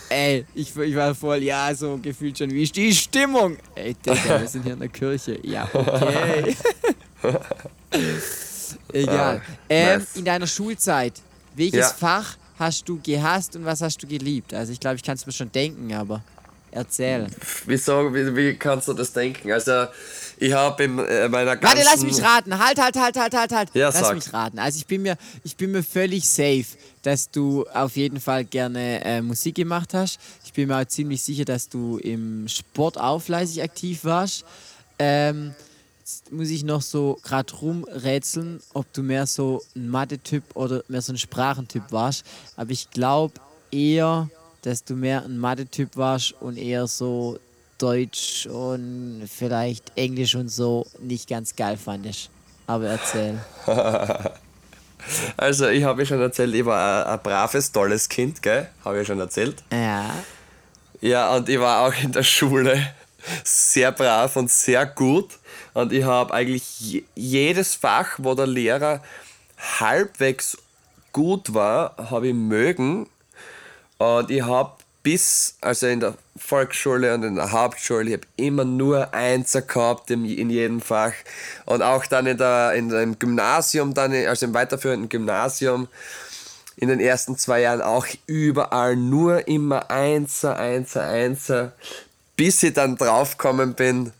[0.10, 3.58] Ey, ich, ich war voll, ja, so gefühlt schon, wie ist die Stimmung?
[3.74, 5.40] Ey, Digga, wir sind hier in der Kirche.
[5.44, 6.56] Ja, okay.
[8.92, 9.42] Egal.
[9.70, 10.16] Ähm, nice.
[10.16, 11.14] in deiner Schulzeit,
[11.56, 11.88] welches Ja.
[11.90, 14.54] Fach hast du gehasst und was hast du geliebt?
[14.54, 16.24] Also ich glaube, ich kann es mir schon denken, aber
[16.74, 17.28] erzähl.
[17.66, 19.52] Wieso, wie, wie kannst du das denken?
[19.52, 19.86] Also,
[20.38, 21.78] ich habe in äh, meiner ganzen...
[21.78, 22.58] Warte, lass mich raten.
[22.58, 23.70] Halt, halt, halt, halt, halt, halt.
[23.74, 24.16] Ja, lass sag.
[24.16, 24.60] mich raten.
[24.60, 26.66] Also ich bin mir, ich bin mir völlig safe,
[27.04, 30.20] dass du auf jeden Fall gerne äh, Musik gemacht hast.
[30.44, 34.44] Ich bin mir auch ziemlich sicher, dass du im Sport auch fleißig aktiv warst.
[35.00, 35.54] Ähm,
[36.04, 41.02] jetzt muss ich noch so gerade rumrätseln, ob du mehr so ein Mathe-Typ oder mehr
[41.02, 42.26] so ein Sprachentyp warst.
[42.58, 43.36] Aber ich glaube
[43.72, 44.30] eher,
[44.64, 47.40] dass du mehr ein Mathe-Typ warst und eher so
[47.78, 52.30] Deutsch und vielleicht Englisch und so nicht ganz geil fandest.
[52.68, 53.40] Aber erzähl.
[55.36, 58.70] Also, ich habe ja schon erzählt, ich war ein, ein braves, tolles Kind, gell?
[58.86, 59.62] Habe ich schon erzählt.
[59.70, 60.12] Ja.
[61.02, 62.88] Ja, und ich war auch in der Schule
[63.44, 65.30] sehr brav und sehr gut.
[65.74, 69.02] Und ich habe eigentlich je, jedes Fach, wo der Lehrer
[69.80, 70.58] halbwegs
[71.12, 73.08] gut war, habe ich mögen.
[73.98, 78.66] Und ich habe bis, also in der Volksschule und in der Hauptschule, ich habe immer
[78.66, 81.14] nur Einser gehabt in, in jedem Fach.
[81.66, 85.88] Und auch dann in der, in dem Gymnasium, dann, also im weiterführenden Gymnasium,
[86.76, 91.74] in den ersten zwei Jahren auch überall nur immer Einser, Einser, Einser,
[92.36, 94.12] bis ich dann draufgekommen bin,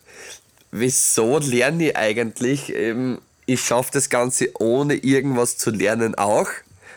[0.72, 2.74] wieso lerne ich eigentlich?
[2.74, 6.50] Eben, ich schaffe das Ganze ohne irgendwas zu lernen auch.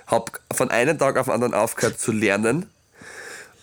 [0.07, 2.71] Hab von einem Tag auf den anderen aufgehört zu lernen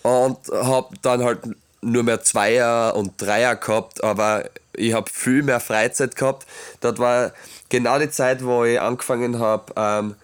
[0.02, 1.40] und hab dann halt
[1.80, 6.46] nur mehr Zweier und Dreier gehabt, aber ich habe viel mehr Freizeit gehabt.
[6.80, 7.32] Das war
[7.68, 10.14] genau die Zeit, wo ich angefangen habe, ähm,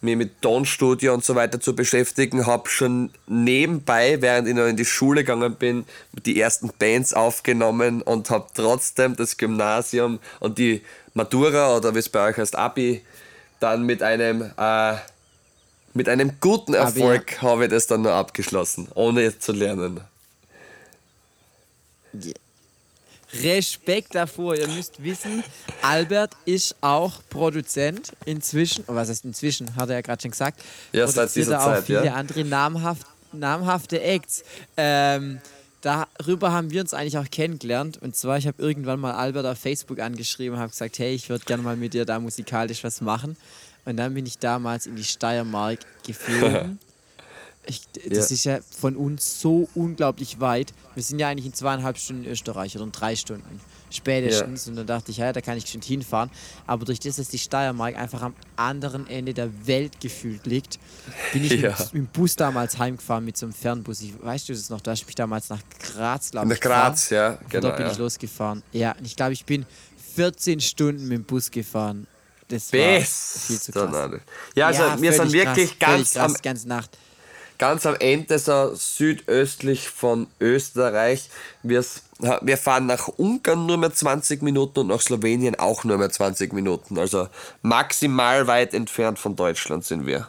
[0.00, 4.76] mich mit Tonstudio und so weiter zu beschäftigen, habe schon nebenbei, während ich noch in
[4.76, 5.84] die Schule gegangen bin,
[6.24, 10.82] die ersten Bands aufgenommen und habe trotzdem das Gymnasium und die
[11.14, 13.02] Matura oder wie es bei euch heißt, Abi,
[13.58, 14.94] dann mit einem, äh,
[15.94, 20.00] mit einem guten Erfolg habe ich das dann noch abgeschlossen, ohne zu lernen.
[23.32, 24.56] Respekt davor.
[24.56, 25.42] Ihr müsst wissen,
[25.82, 28.84] Albert ist auch Produzent inzwischen.
[28.86, 29.74] Oh, was heißt inzwischen?
[29.76, 30.60] Hat er ja gerade schon gesagt.
[30.92, 32.14] Ja, seit dieser auch Zeit, viele ja.
[32.14, 34.44] andere namhaft, namhafte Acts.
[34.76, 35.40] Ähm,
[35.80, 37.98] darüber haben wir uns eigentlich auch kennengelernt.
[38.00, 41.28] Und zwar, ich habe irgendwann mal Albert auf Facebook angeschrieben und habe gesagt, hey, ich
[41.28, 43.36] würde gerne mal mit dir da musikalisch was machen.
[43.84, 46.78] Und dann bin ich damals in die Steiermark geflogen.
[47.66, 48.34] Ich, das ja.
[48.34, 50.72] ist ja von uns so unglaublich weit.
[50.94, 54.66] Wir sind ja eigentlich in zweieinhalb Stunden in Österreich oder in drei Stunden spätestens.
[54.66, 54.70] Ja.
[54.70, 56.30] Und dann dachte ich, ja, da kann ich schon hinfahren.
[56.66, 60.78] Aber durch das, dass die Steiermark einfach am anderen Ende der Welt gefühlt liegt,
[61.32, 61.70] bin ich ja.
[61.70, 64.02] mit, mit, dem Bus damals heimgefahren mit so einem Fernbus.
[64.02, 64.80] Ich, weißt du das noch?
[64.80, 66.60] Da hast du mich damals nach Graz, glaube ich.
[66.60, 67.68] Nach Graz, ja, genau.
[67.68, 68.62] Da bin ich losgefahren.
[68.72, 69.66] Ja, und ich glaube, ich bin
[70.14, 72.06] 14 Stunden mit dem Bus gefahren.
[72.48, 74.20] Das war viel zu krass.
[74.54, 76.96] Ja, also wir sind wirklich krass, ganz, krass, am, ganz Nacht
[77.58, 81.30] ganz am Ende so südöstlich von Österreich.
[81.62, 81.84] Wir,
[82.42, 86.52] wir fahren nach Ungarn nur mehr 20 Minuten und nach Slowenien auch nur mehr 20
[86.52, 86.98] Minuten.
[86.98, 87.28] Also
[87.62, 90.28] maximal weit entfernt von Deutschland sind wir.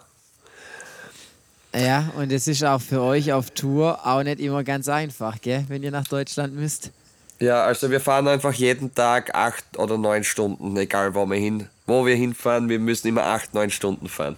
[1.75, 5.65] Ja, und es ist auch für euch auf Tour auch nicht immer ganz einfach, gell,
[5.67, 6.91] wenn ihr nach Deutschland müsst.
[7.39, 11.67] Ja, also wir fahren einfach jeden Tag acht oder neun Stunden, egal wo wir hin,
[11.85, 14.37] wo wir hinfahren, wir müssen immer acht, neun Stunden fahren.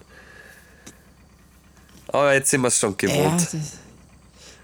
[2.12, 3.48] Aber jetzt sind wir es schon gewohnt.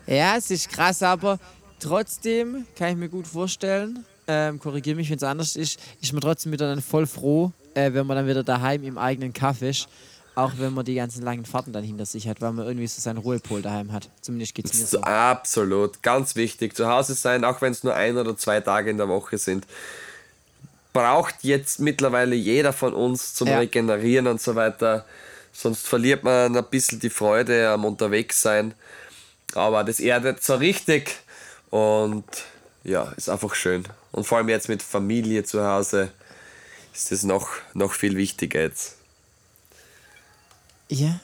[0.06, 1.38] Ja, ja, es ist krass, aber
[1.80, 6.20] trotzdem kann ich mir gut vorstellen, ähm, korrigiere mich, wenn es anders ist, ist man
[6.20, 9.88] trotzdem wieder dann voll froh, äh, wenn man dann wieder daheim im eigenen Kaffee ist.
[10.34, 13.00] Auch wenn man die ganzen langen Fahrten dann hinter sich hat, weil man irgendwie so
[13.00, 14.10] seinen Ruhepol daheim hat.
[14.20, 15.00] Zumindest geht es mir so.
[15.00, 16.76] Absolut, ganz wichtig.
[16.76, 19.66] Zu Hause sein, auch wenn es nur ein oder zwei Tage in der Woche sind,
[20.92, 23.60] braucht jetzt mittlerweile jeder von uns zum ja.
[23.60, 25.06] Regenerieren und so weiter.
[25.56, 28.74] Sonst verliert man ein bisschen die Freude am Unterwegssein.
[29.54, 31.16] Aber das erdet so richtig
[31.70, 32.24] und
[32.84, 33.84] ja, ist einfach schön.
[34.12, 36.12] Und vor allem jetzt mit Familie zu Hause
[36.94, 38.96] ist das noch, noch viel wichtiger jetzt.
[40.88, 41.20] Ja.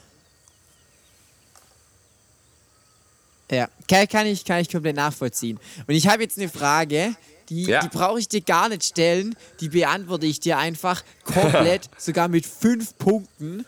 [3.51, 5.59] Ja, kann, kann, ich, kann ich komplett nachvollziehen.
[5.85, 7.15] Und ich habe jetzt eine Frage,
[7.49, 7.81] die, ja.
[7.81, 12.47] die brauche ich dir gar nicht stellen, die beantworte ich dir einfach komplett, sogar mit
[12.47, 13.65] fünf Punkten.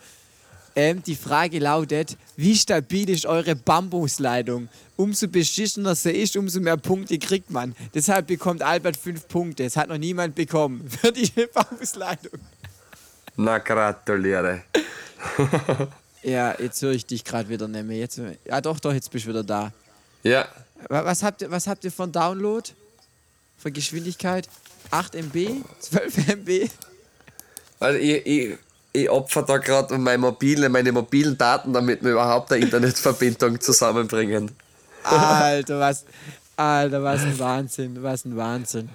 [0.77, 4.67] Ähm, die Frage lautet, wie stabil ist eure Bambusleitung?
[4.97, 7.73] Umso beschissener sie ist, umso mehr Punkte kriegt man.
[7.93, 9.63] Deshalb bekommt Albert fünf Punkte.
[9.63, 12.39] Das hat noch niemand bekommen für die Bambusleitung.
[13.37, 14.63] Na, gratuliere.
[16.23, 17.97] ja, jetzt höre ich dich gerade wieder nicht mehr.
[17.97, 19.71] Jetzt, ja, doch, doch, jetzt bist du wieder da.
[20.23, 20.47] Ja.
[20.89, 22.69] Was habt ihr, was habt ihr von Download?
[23.57, 24.49] Von Geschwindigkeit?
[24.91, 25.63] 8 MB?
[25.79, 26.69] 12 MB?
[27.79, 28.57] Also ich, ich
[28.95, 34.51] ich opfer da gerade meine mobile, meine mobilen Daten, damit wir überhaupt eine Internetverbindung zusammenbringen.
[35.03, 36.05] Alter, was,
[36.55, 38.89] Alter, was ein Wahnsinn, was ein Wahnsinn.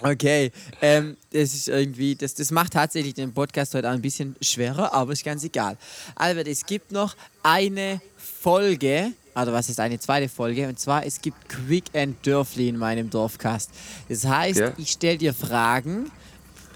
[0.00, 4.92] Okay, ähm, das ist irgendwie, das, das macht tatsächlich den Podcast heute ein bisschen schwerer,
[4.92, 5.76] aber ist ganz egal.
[6.14, 11.20] Albert, es gibt noch eine Folge, oder was ist eine zweite Folge, und zwar es
[11.20, 13.70] gibt Quick and Dörfli in meinem Dorfcast.
[14.08, 14.72] Das heißt, ja.
[14.78, 16.10] ich stelle dir Fragen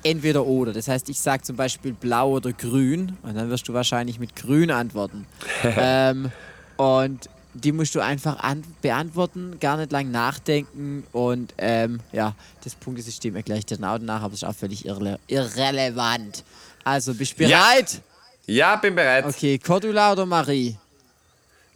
[0.03, 0.73] entweder oder.
[0.73, 4.37] Das heißt, ich sage zum Beispiel blau oder grün und dann wirst du wahrscheinlich mit
[4.37, 5.27] grün antworten.
[5.65, 6.31] ähm,
[6.77, 12.75] und die musst du einfach an beantworten, gar nicht lang nachdenken und ähm, ja, das
[12.75, 16.45] Punktesystem erkläre ich dir dann auch nach, aber das ist auch völlig irre irrelevant.
[16.85, 18.01] Also, bist du bereit?
[18.47, 18.55] Ja.
[18.55, 19.25] ja, bin bereit.
[19.27, 20.77] Okay, Cordula oder Marie?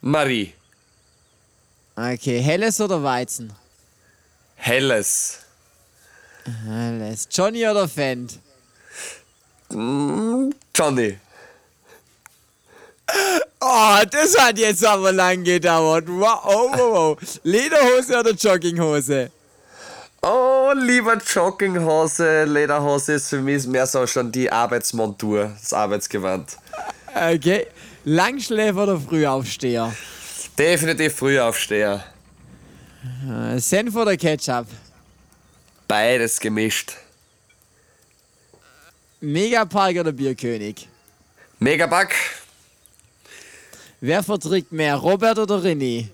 [0.00, 0.52] Marie.
[1.96, 3.52] Okay, helles oder Weizen?
[4.56, 5.43] Helles.
[6.68, 7.28] Alles.
[7.30, 8.38] Johnny oder Fendt?
[9.70, 11.18] Mm, Johnny.
[13.60, 16.04] Oh, das hat jetzt aber lang gedauert.
[16.06, 17.18] Wow, oh, wow, wow.
[17.42, 19.30] Lederhose oder Jogginghose?
[20.22, 22.44] Oh, lieber Jogginghose.
[22.44, 26.56] Lederhose ist für mich mehr so schon die Arbeitsmontur, das Arbeitsgewand.
[27.14, 27.66] Okay.
[28.04, 29.94] Langschläfer oder Frühaufsteher?
[30.58, 32.04] Definitiv Frühaufsteher.
[33.56, 34.66] Senf oder Ketchup?
[35.94, 36.96] Beides gemischt.
[39.20, 40.88] Megapark oder Bierkönig?
[41.60, 42.12] Megapark.
[44.00, 46.08] Wer verträgt mehr, Robert oder René?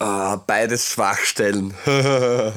[0.00, 1.72] Ah, beides Schwachstellen.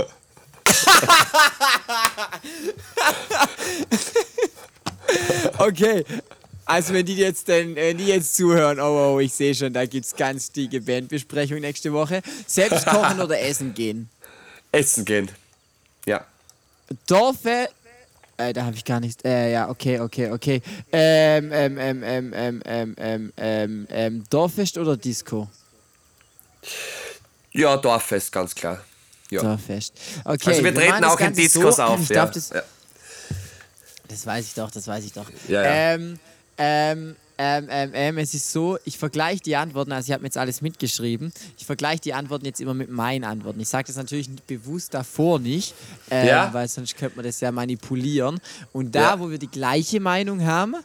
[5.59, 6.03] okay,
[6.69, 9.87] Also wenn die jetzt denn, wenn die jetzt zuhören, oh, oh ich sehe schon, da
[9.87, 12.21] gibt es ganz dicke Bandbesprechung nächste Woche.
[12.45, 14.07] Selbst kochen oder essen gehen?
[14.71, 15.29] Essen gehen.
[16.05, 16.25] Ja.
[17.07, 17.69] Dorfe.
[18.37, 19.23] Äh, da habe ich gar nichts.
[19.25, 20.61] Äh, ja, okay, okay, okay.
[20.91, 25.49] Ähm, ähm, ähm, ähm, ähm, ähm, ähm, ähm, ähm, Dorffest oder Disco?
[27.51, 28.83] Ja, Dorffest, ganz klar.
[29.29, 29.41] Ja.
[29.41, 29.93] Dorffest.
[30.23, 30.49] Okay.
[30.49, 31.99] Also wir treten auch in Discos so, auf.
[32.01, 32.15] Ich ja.
[32.15, 32.63] darf das, ja.
[34.07, 35.29] Das weiß ich doch, das weiß ich doch.
[35.47, 35.93] Ja, ja.
[35.93, 36.19] Ähm,
[36.57, 40.27] ähm, ähm, ähm, ähm, es ist so, ich vergleiche die Antworten, also ich habe mir
[40.27, 43.61] jetzt alles mitgeschrieben, ich vergleiche die Antworten jetzt immer mit meinen Antworten.
[43.61, 45.73] Ich sage das natürlich bewusst davor nicht,
[46.11, 46.53] ähm, Ja.
[46.53, 48.41] weil sonst könnte man das ja manipulieren.
[48.73, 49.19] Und da, Ja.
[49.21, 50.75] wo wir die gleiche Meinung haben,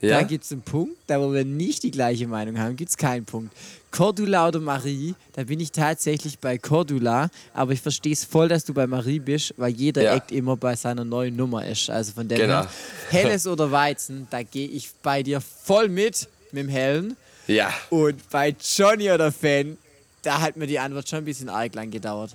[0.00, 0.18] ja.
[0.18, 0.96] da gibt es einen Punkt.
[1.06, 3.54] Da, wo wir nicht die gleiche Meinung haben, gibt es keinen Punkt.
[3.94, 8.64] Cordula oder Marie, da bin ich tatsächlich bei Cordula, aber ich verstehe es voll, dass
[8.64, 10.14] du bei Marie bist, weil jeder Ja.
[10.16, 11.88] Act immer bei seiner neuen Nummer ist.
[11.90, 12.62] Also von dem Genau.
[12.62, 12.68] her,
[13.10, 17.16] Helles oder Weizen, da gehe ich bei dir voll mit, mit dem Hellen.
[17.46, 17.72] ja.
[17.90, 19.78] Und bei Johnny oder Fan,
[20.22, 22.34] da hat mir die Antwort schon ein bisschen arg lang gedauert.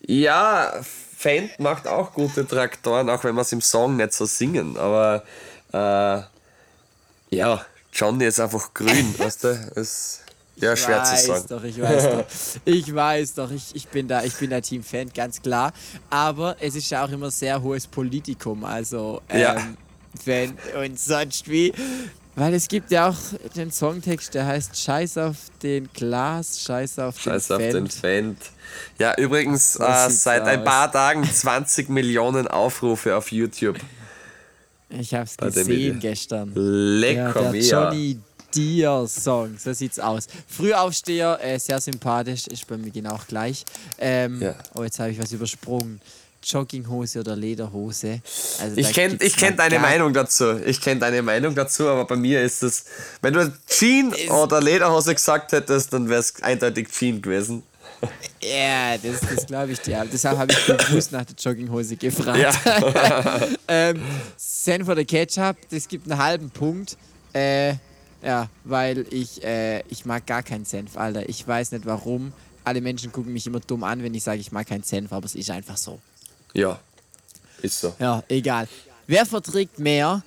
[0.00, 0.72] Ja,
[1.16, 4.76] Fendt macht auch gute Traktoren, auch wenn wir es im Song nicht so singen.
[4.76, 5.22] Aber
[5.72, 6.22] äh,
[7.36, 9.48] ja, Johnny ist einfach grün, weißt du?
[9.76, 10.18] Ist
[10.62, 11.44] ja Ich schwer zu weiß sagen.
[11.48, 12.24] Doch, ich weiß doch.
[12.64, 15.72] Ich weiß doch, ich, ich bin da, ich bin da Team Fan, ganz klar.
[16.10, 19.56] Aber es ist ja auch immer sehr hohes Politikum, also ähm, Ja.
[20.24, 21.72] Fan und sonst wie.
[22.34, 23.16] Weil es gibt ja auch
[23.54, 28.38] den Songtext, der heißt Scheiß auf den Glas, Scheiß auf Scheiß den auf den Fendt.
[28.98, 30.64] Ja, übrigens äh, seit ein aus.
[30.64, 33.78] paar Tagen 20 Millionen Aufrufe auf YouTube.
[34.88, 36.52] Ich hab's Bei gesehen gestern.
[36.54, 37.60] Lecker Ja, der.
[37.62, 38.18] Johnny
[38.54, 40.26] Deere Song, so sieht's aus.
[40.48, 43.64] Frühaufsteher, äh, sehr sympathisch, ist bei mir genau gleich.
[43.98, 44.54] Ähm, Ja.
[44.74, 46.00] Oh, jetzt habe ich was übersprungen.
[46.44, 48.20] Jogginghose oder Lederhose.
[48.60, 50.58] Also Ich kenne ich kenn deine gar- Meinung dazu.
[50.66, 52.84] Ich kenne deine Meinung dazu, aber bei mir ist es,
[53.20, 57.62] wenn du Jean oder Lederhose gesagt hättest, dann wäre es eindeutig Jean gewesen.
[58.42, 60.04] Ja, das, das glaube ich dir.
[60.12, 62.36] Deshalb habe ich bewusst nach der Jogginghose gefragt.
[62.40, 63.40] Ja.
[63.68, 64.02] ähm,
[64.36, 66.96] Senf oder Ketchup, das gibt einen halben Punkt.
[67.32, 67.74] Äh,
[68.22, 71.28] ja, weil ich, äh, ich mag gar keinen Senf, Alter.
[71.28, 72.32] Ich weiß nicht warum.
[72.64, 75.26] Alle Menschen gucken mich immer dumm an, wenn ich sage, ich mag keinen Senf, aber
[75.26, 76.00] es ist einfach so.
[76.54, 76.78] Ja,
[77.60, 77.94] ist so.
[77.98, 78.68] Ja, egal.
[79.06, 80.22] Wer verträgt mehr?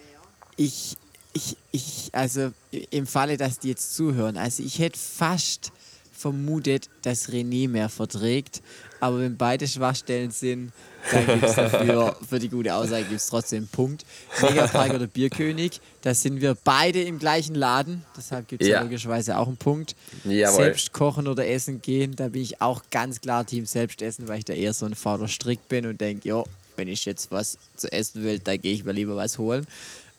[0.58, 0.98] Ich,
[1.34, 2.52] ich, ich, also
[2.92, 5.72] im Falle, dass die jetzt zuhören, also ich hätte fast
[6.12, 8.62] vermutet, dass René mehr verträgt,
[9.06, 10.72] aber wenn beide Schwachstellen sind,
[11.12, 14.06] dann gibt es dafür, für die gute Aussage gibt es trotzdem einen Punkt.
[14.42, 18.82] Megapark oder Bierkönig, da sind wir beide im gleichen Laden, deshalb gibt es ja.
[18.82, 19.96] Logischerweise auch einen Punkt.
[20.24, 20.56] Jawohl.
[20.56, 24.40] Selbst kochen oder essen gehen, da bin ich auch ganz klar Team selbst essen, weil
[24.40, 27.58] ich da eher so ein fauler Strick bin und denke, jo, wenn ich jetzt was
[27.76, 29.66] zu essen will, da gehe ich mir lieber was holen.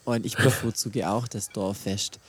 [0.04, 2.20] Und ich bevorzuge auch das Dorffest.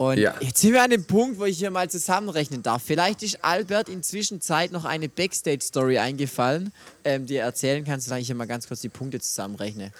[0.00, 0.34] Und Ja.
[0.40, 2.82] jetzt sind wir an dem Punkt, wo ich hier mal zusammenrechnen darf.
[2.82, 6.72] Vielleicht ist Albert inzwischen Zeit noch eine Backstage-Story eingefallen,
[7.04, 9.92] ähm, die er erzählen kann, solange ich hier mal ganz kurz die Punkte zusammenrechne.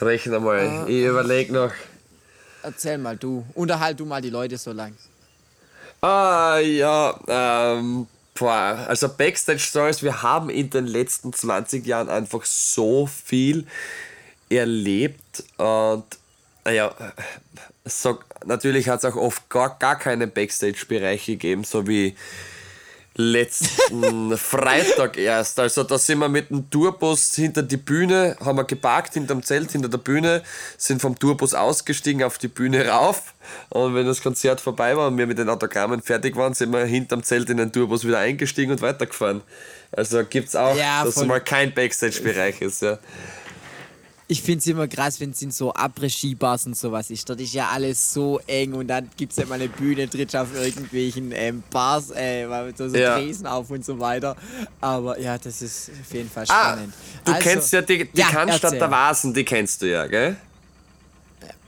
[0.00, 0.86] Rechne mal.
[0.88, 1.70] Ich überlege noch.
[2.64, 3.46] Erzähl mal du.
[3.54, 4.96] Unterhalt du mal die Leute so lang.
[6.00, 12.44] Ah, ja, ähm, boah, also Backstage Stories, wir haben in den letzten 20 Jahren einfach
[12.44, 13.68] so viel
[14.50, 16.02] erlebt und,
[16.64, 16.94] naja,
[17.84, 22.14] so, natürlich hat es auch oft gar, gar keine Backstage-Bereiche gegeben, so wie
[23.14, 25.58] letzten Freitag erst.
[25.58, 29.72] Also da sind wir mit dem Tourbus hinter die Bühne, haben wir geparkt hinterm Zelt,
[29.72, 30.42] hinter der Bühne,
[30.78, 33.34] sind vom Tourbus ausgestiegen auf die Bühne rauf
[33.70, 36.84] und wenn das Konzert vorbei war und wir mit den Autogrammen fertig waren, sind wir
[36.84, 39.42] hinterm Zelt in den Tourbus wieder eingestiegen und weitergefahren.
[39.90, 42.98] Also gibt's auch, Ja, dass mal kein Backstage-Bereich ist, ja.
[44.32, 47.28] Ich finde es immer krass, wenn es in so Après-Ski-Bars und sowas ist.
[47.28, 50.34] Dort ist ja alles so eng und dann gibt es ja mal eine Bühne, trittst
[50.34, 53.18] auf irgendwelchen ähm, Bars, äh, so, so Ja.
[53.18, 54.34] Tresen auf und so weiter.
[54.80, 56.94] Aber ja, das ist auf jeden Fall Ah, spannend.
[57.26, 58.78] du Also, kennst ja die, die ja, erzähl.
[58.78, 60.34] der Vasen, die kennst du ja, gell?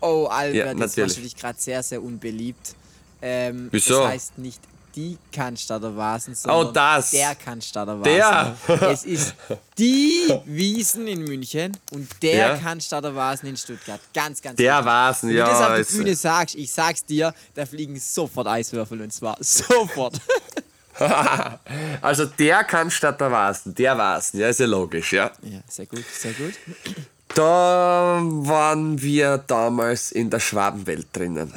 [0.00, 1.16] Oh, Albert, Ja, das ist natürlich.
[1.16, 2.74] natürlich gerade sehr, sehr unbeliebt.
[3.20, 4.00] Ähm, Wieso?
[4.00, 4.60] Das heißt nicht
[4.94, 7.10] die Cannstatter Vasen, sondern Oh, das.
[7.10, 8.14] der Cannstatter Vasen.
[8.14, 8.56] Der.
[8.90, 9.34] Es ist
[9.78, 12.56] die Wiesen in München und der.
[12.58, 14.00] Cannstatter Vasen in Stuttgart.
[14.12, 15.22] Ganz, ganz Der wichtig.
[15.22, 19.00] Wenn ja, du das auf die Bühne sagst, ich sag's dir, da fliegen sofort Eiswürfel
[19.00, 20.20] und zwar sofort.
[22.02, 25.32] Also der Cannstatt der Vasen, der Vasen, ja, ist ja logisch, ja.
[25.42, 26.54] ja, sehr gut, sehr gut.
[27.34, 31.52] Da waren wir damals in der Schwabenwelt drinnen.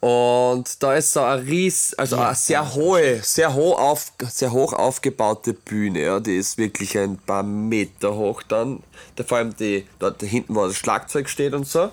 [0.00, 2.28] Und da ist so ein ries, also Ja.
[2.28, 6.00] eine sehr hohe, sehr hoch, auf, sehr hoch aufgebaute Bühne.
[6.02, 6.20] Ja.
[6.20, 8.82] Die ist wirklich ein paar Meter hoch dann.
[9.16, 11.90] Da, vor allem die, dort hinten, wo das Schlagzeug steht und so.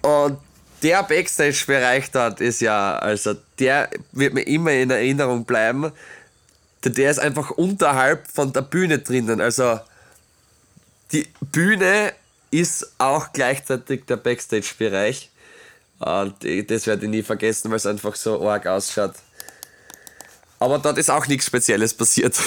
[0.00, 0.38] Und
[0.82, 5.92] der Backstage-Bereich dort ist ja, also der wird mir immer in Erinnerung bleiben.
[6.84, 9.40] Der- Der ist einfach unterhalb von der Bühne drinnen.
[9.42, 9.78] Also
[11.12, 12.12] die Bühne
[12.50, 15.28] ist auch gleichzeitig der Backstage-Bereich.
[15.98, 19.14] Und ich- das werde ich nie vergessen, weil es einfach so arg ausschaut.
[20.60, 22.36] Aber dort ist auch nichts Spezielles passiert.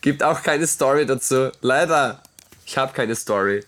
[0.00, 1.50] Gibt auch keine Story dazu.
[1.60, 2.22] Leider.
[2.66, 3.64] Ich habe keine Story.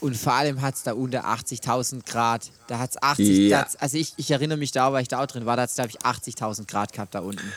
[0.00, 2.50] Und vor allem hat es da unter 80.000 Grad.
[2.66, 3.66] Da hat es 80, Ja.
[3.78, 5.76] also ich, ich erinnere mich da, weil ich da auch drin war, da hat es,
[5.76, 7.52] glaube ich, 80.000 Grad gehabt da unten.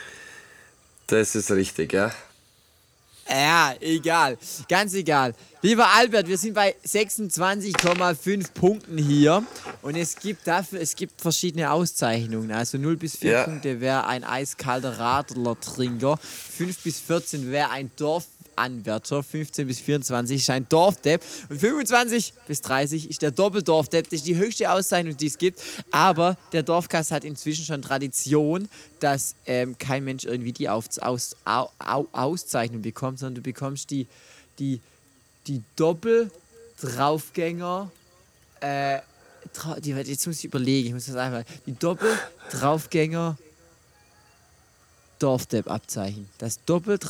[1.08, 2.12] Das ist richtig, ja.
[3.28, 4.38] Ja, egal.
[4.70, 5.34] Ganz egal.
[5.62, 9.44] Lieber Albert, wir sind bei 26,5 Punkten hier.
[9.82, 12.52] Und es gibt dafür, es gibt verschiedene Auszeichnungen.
[12.52, 13.44] Also 0 bis 4 Ja.
[13.46, 16.18] Punkte wäre ein eiskalter Radlertrinker.
[16.18, 17.90] 5 bis 14 wäre ein
[18.56, 19.24] Dorfanwärter.
[19.24, 21.22] 15 bis 24 ist ein Dorfdepp.
[21.50, 24.06] Und 25 bis 30 ist der Doppeldorfdepp.
[24.06, 25.62] Das ist die höchste Auszeichnung, die es gibt.
[25.92, 28.68] Aber der Dorfkast hat inzwischen schon Tradition,
[29.00, 33.92] dass ähm, kein Mensch irgendwie die auf, aus, au, au, Auszeichnung bekommt, sondern du bekommst
[33.92, 34.08] die,
[34.60, 34.82] die,
[35.48, 37.92] die Doppel-Draufgänger.
[38.62, 39.00] Äh,
[39.94, 41.44] jetzt muss ich überlegen, ich muss das einfach.
[41.66, 43.38] Die Doppel-Draufgänger.
[45.20, 46.30] Dorfdepp-Abzeichen.
[46.38, 47.02] Das bekommt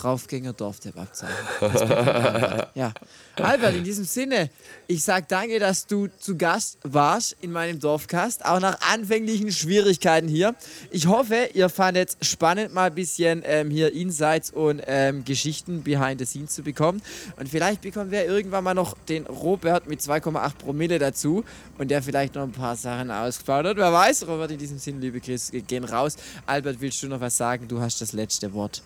[1.61, 2.71] Albert.
[2.75, 2.91] Ja.
[3.41, 4.49] Albert, in diesem Sinne,
[4.87, 10.27] ich sag danke, dass du zu Gast warst in meinem Dorfcast, auch nach anfänglichen Schwierigkeiten
[10.27, 10.55] hier.
[10.91, 15.83] Ich hoffe, ihr fandet es spannend, mal ein bisschen ähm, hier Insights und ähm, Geschichten
[15.83, 17.01] behind the scenes zu bekommen.
[17.37, 21.43] Und vielleicht bekommen wir irgendwann mal noch den Robert mit 2,8 Promille dazu
[21.77, 23.77] und der vielleicht noch ein paar Sachen ausgebaut hat.
[23.77, 26.15] Wer weiß, Robert, in diesem Sinne, liebe Chris, gehen raus.
[26.45, 27.67] Albert, willst du noch was sagen?
[27.67, 28.81] Du hast das letzte Wort.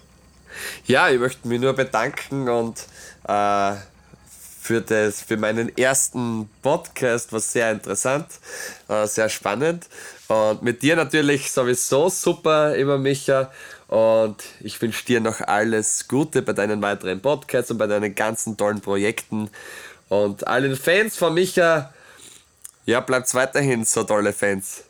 [0.85, 2.79] Ja, ich möchte mich nur bedanken und
[3.27, 3.75] äh,
[4.69, 8.27] für, das, für meinen ersten Podcast war sehr interessant,
[8.87, 9.87] äh, sehr spannend.
[10.27, 13.51] Und mit dir natürlich sowieso super, immer Micha.
[13.87, 18.57] Und ich wünsche dir noch alles Gute bei deinen weiteren Podcasts und bei deinen ganzen
[18.57, 19.49] tollen Projekten.
[20.07, 21.91] Und allen Fans von Micha,
[22.85, 24.83] ja, bleibt weiterhin so tolle Fans.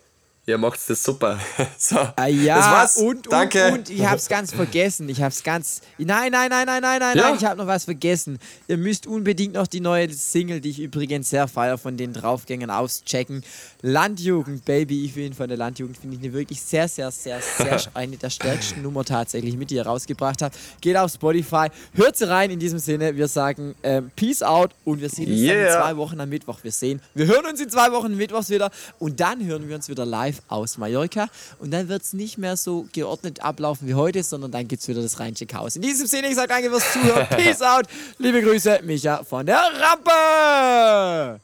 [0.50, 1.38] Ihr macht das super.
[1.78, 2.96] So, Ah, ja, das war's.
[2.98, 3.72] und, und, Danke.
[3.72, 5.08] und ich hab's ganz vergessen.
[5.08, 5.80] Ich hab's ganz.
[5.98, 7.22] Nein, nein, nein, nein, nein, nein, Ja.
[7.30, 8.38] nein, ich habe noch was vergessen.
[8.68, 12.70] Ihr müsst unbedingt noch die neue Single, die ich übrigens sehr feier, von den Draufgängern
[12.70, 13.42] auschecken.
[13.82, 17.80] Landjugend, Baby, ich bin von der Landjugend, finde ich eine wirklich sehr, sehr, sehr, sehr
[17.94, 20.56] eine der stärksten Nummer tatsächlich mit, die ihr rausgebracht habt.
[20.80, 23.16] Geht auf Spotify, hört sie rein in diesem Sinne.
[23.16, 25.80] Wir sagen ähm, Peace out und wir sehen uns dann in Yeah.
[25.82, 26.58] zwei Wochen am Mittwoch.
[26.62, 29.88] Wir sehen, wir hören uns in zwei Wochen mittwochs wieder und dann hören wir uns
[29.88, 30.04] wieder
[30.40, 31.28] live aus Mallorca
[31.58, 34.88] und dann wird es nicht mehr so geordnet ablaufen wie heute, sondern dann gibt es
[34.88, 35.76] wieder das rheinische Chaos.
[35.76, 37.26] In diesem Sinne, ich sage danke fürs Zuhören.
[37.30, 37.86] Peace out.
[38.18, 41.40] Liebe Grüße, Micha von der Rampe.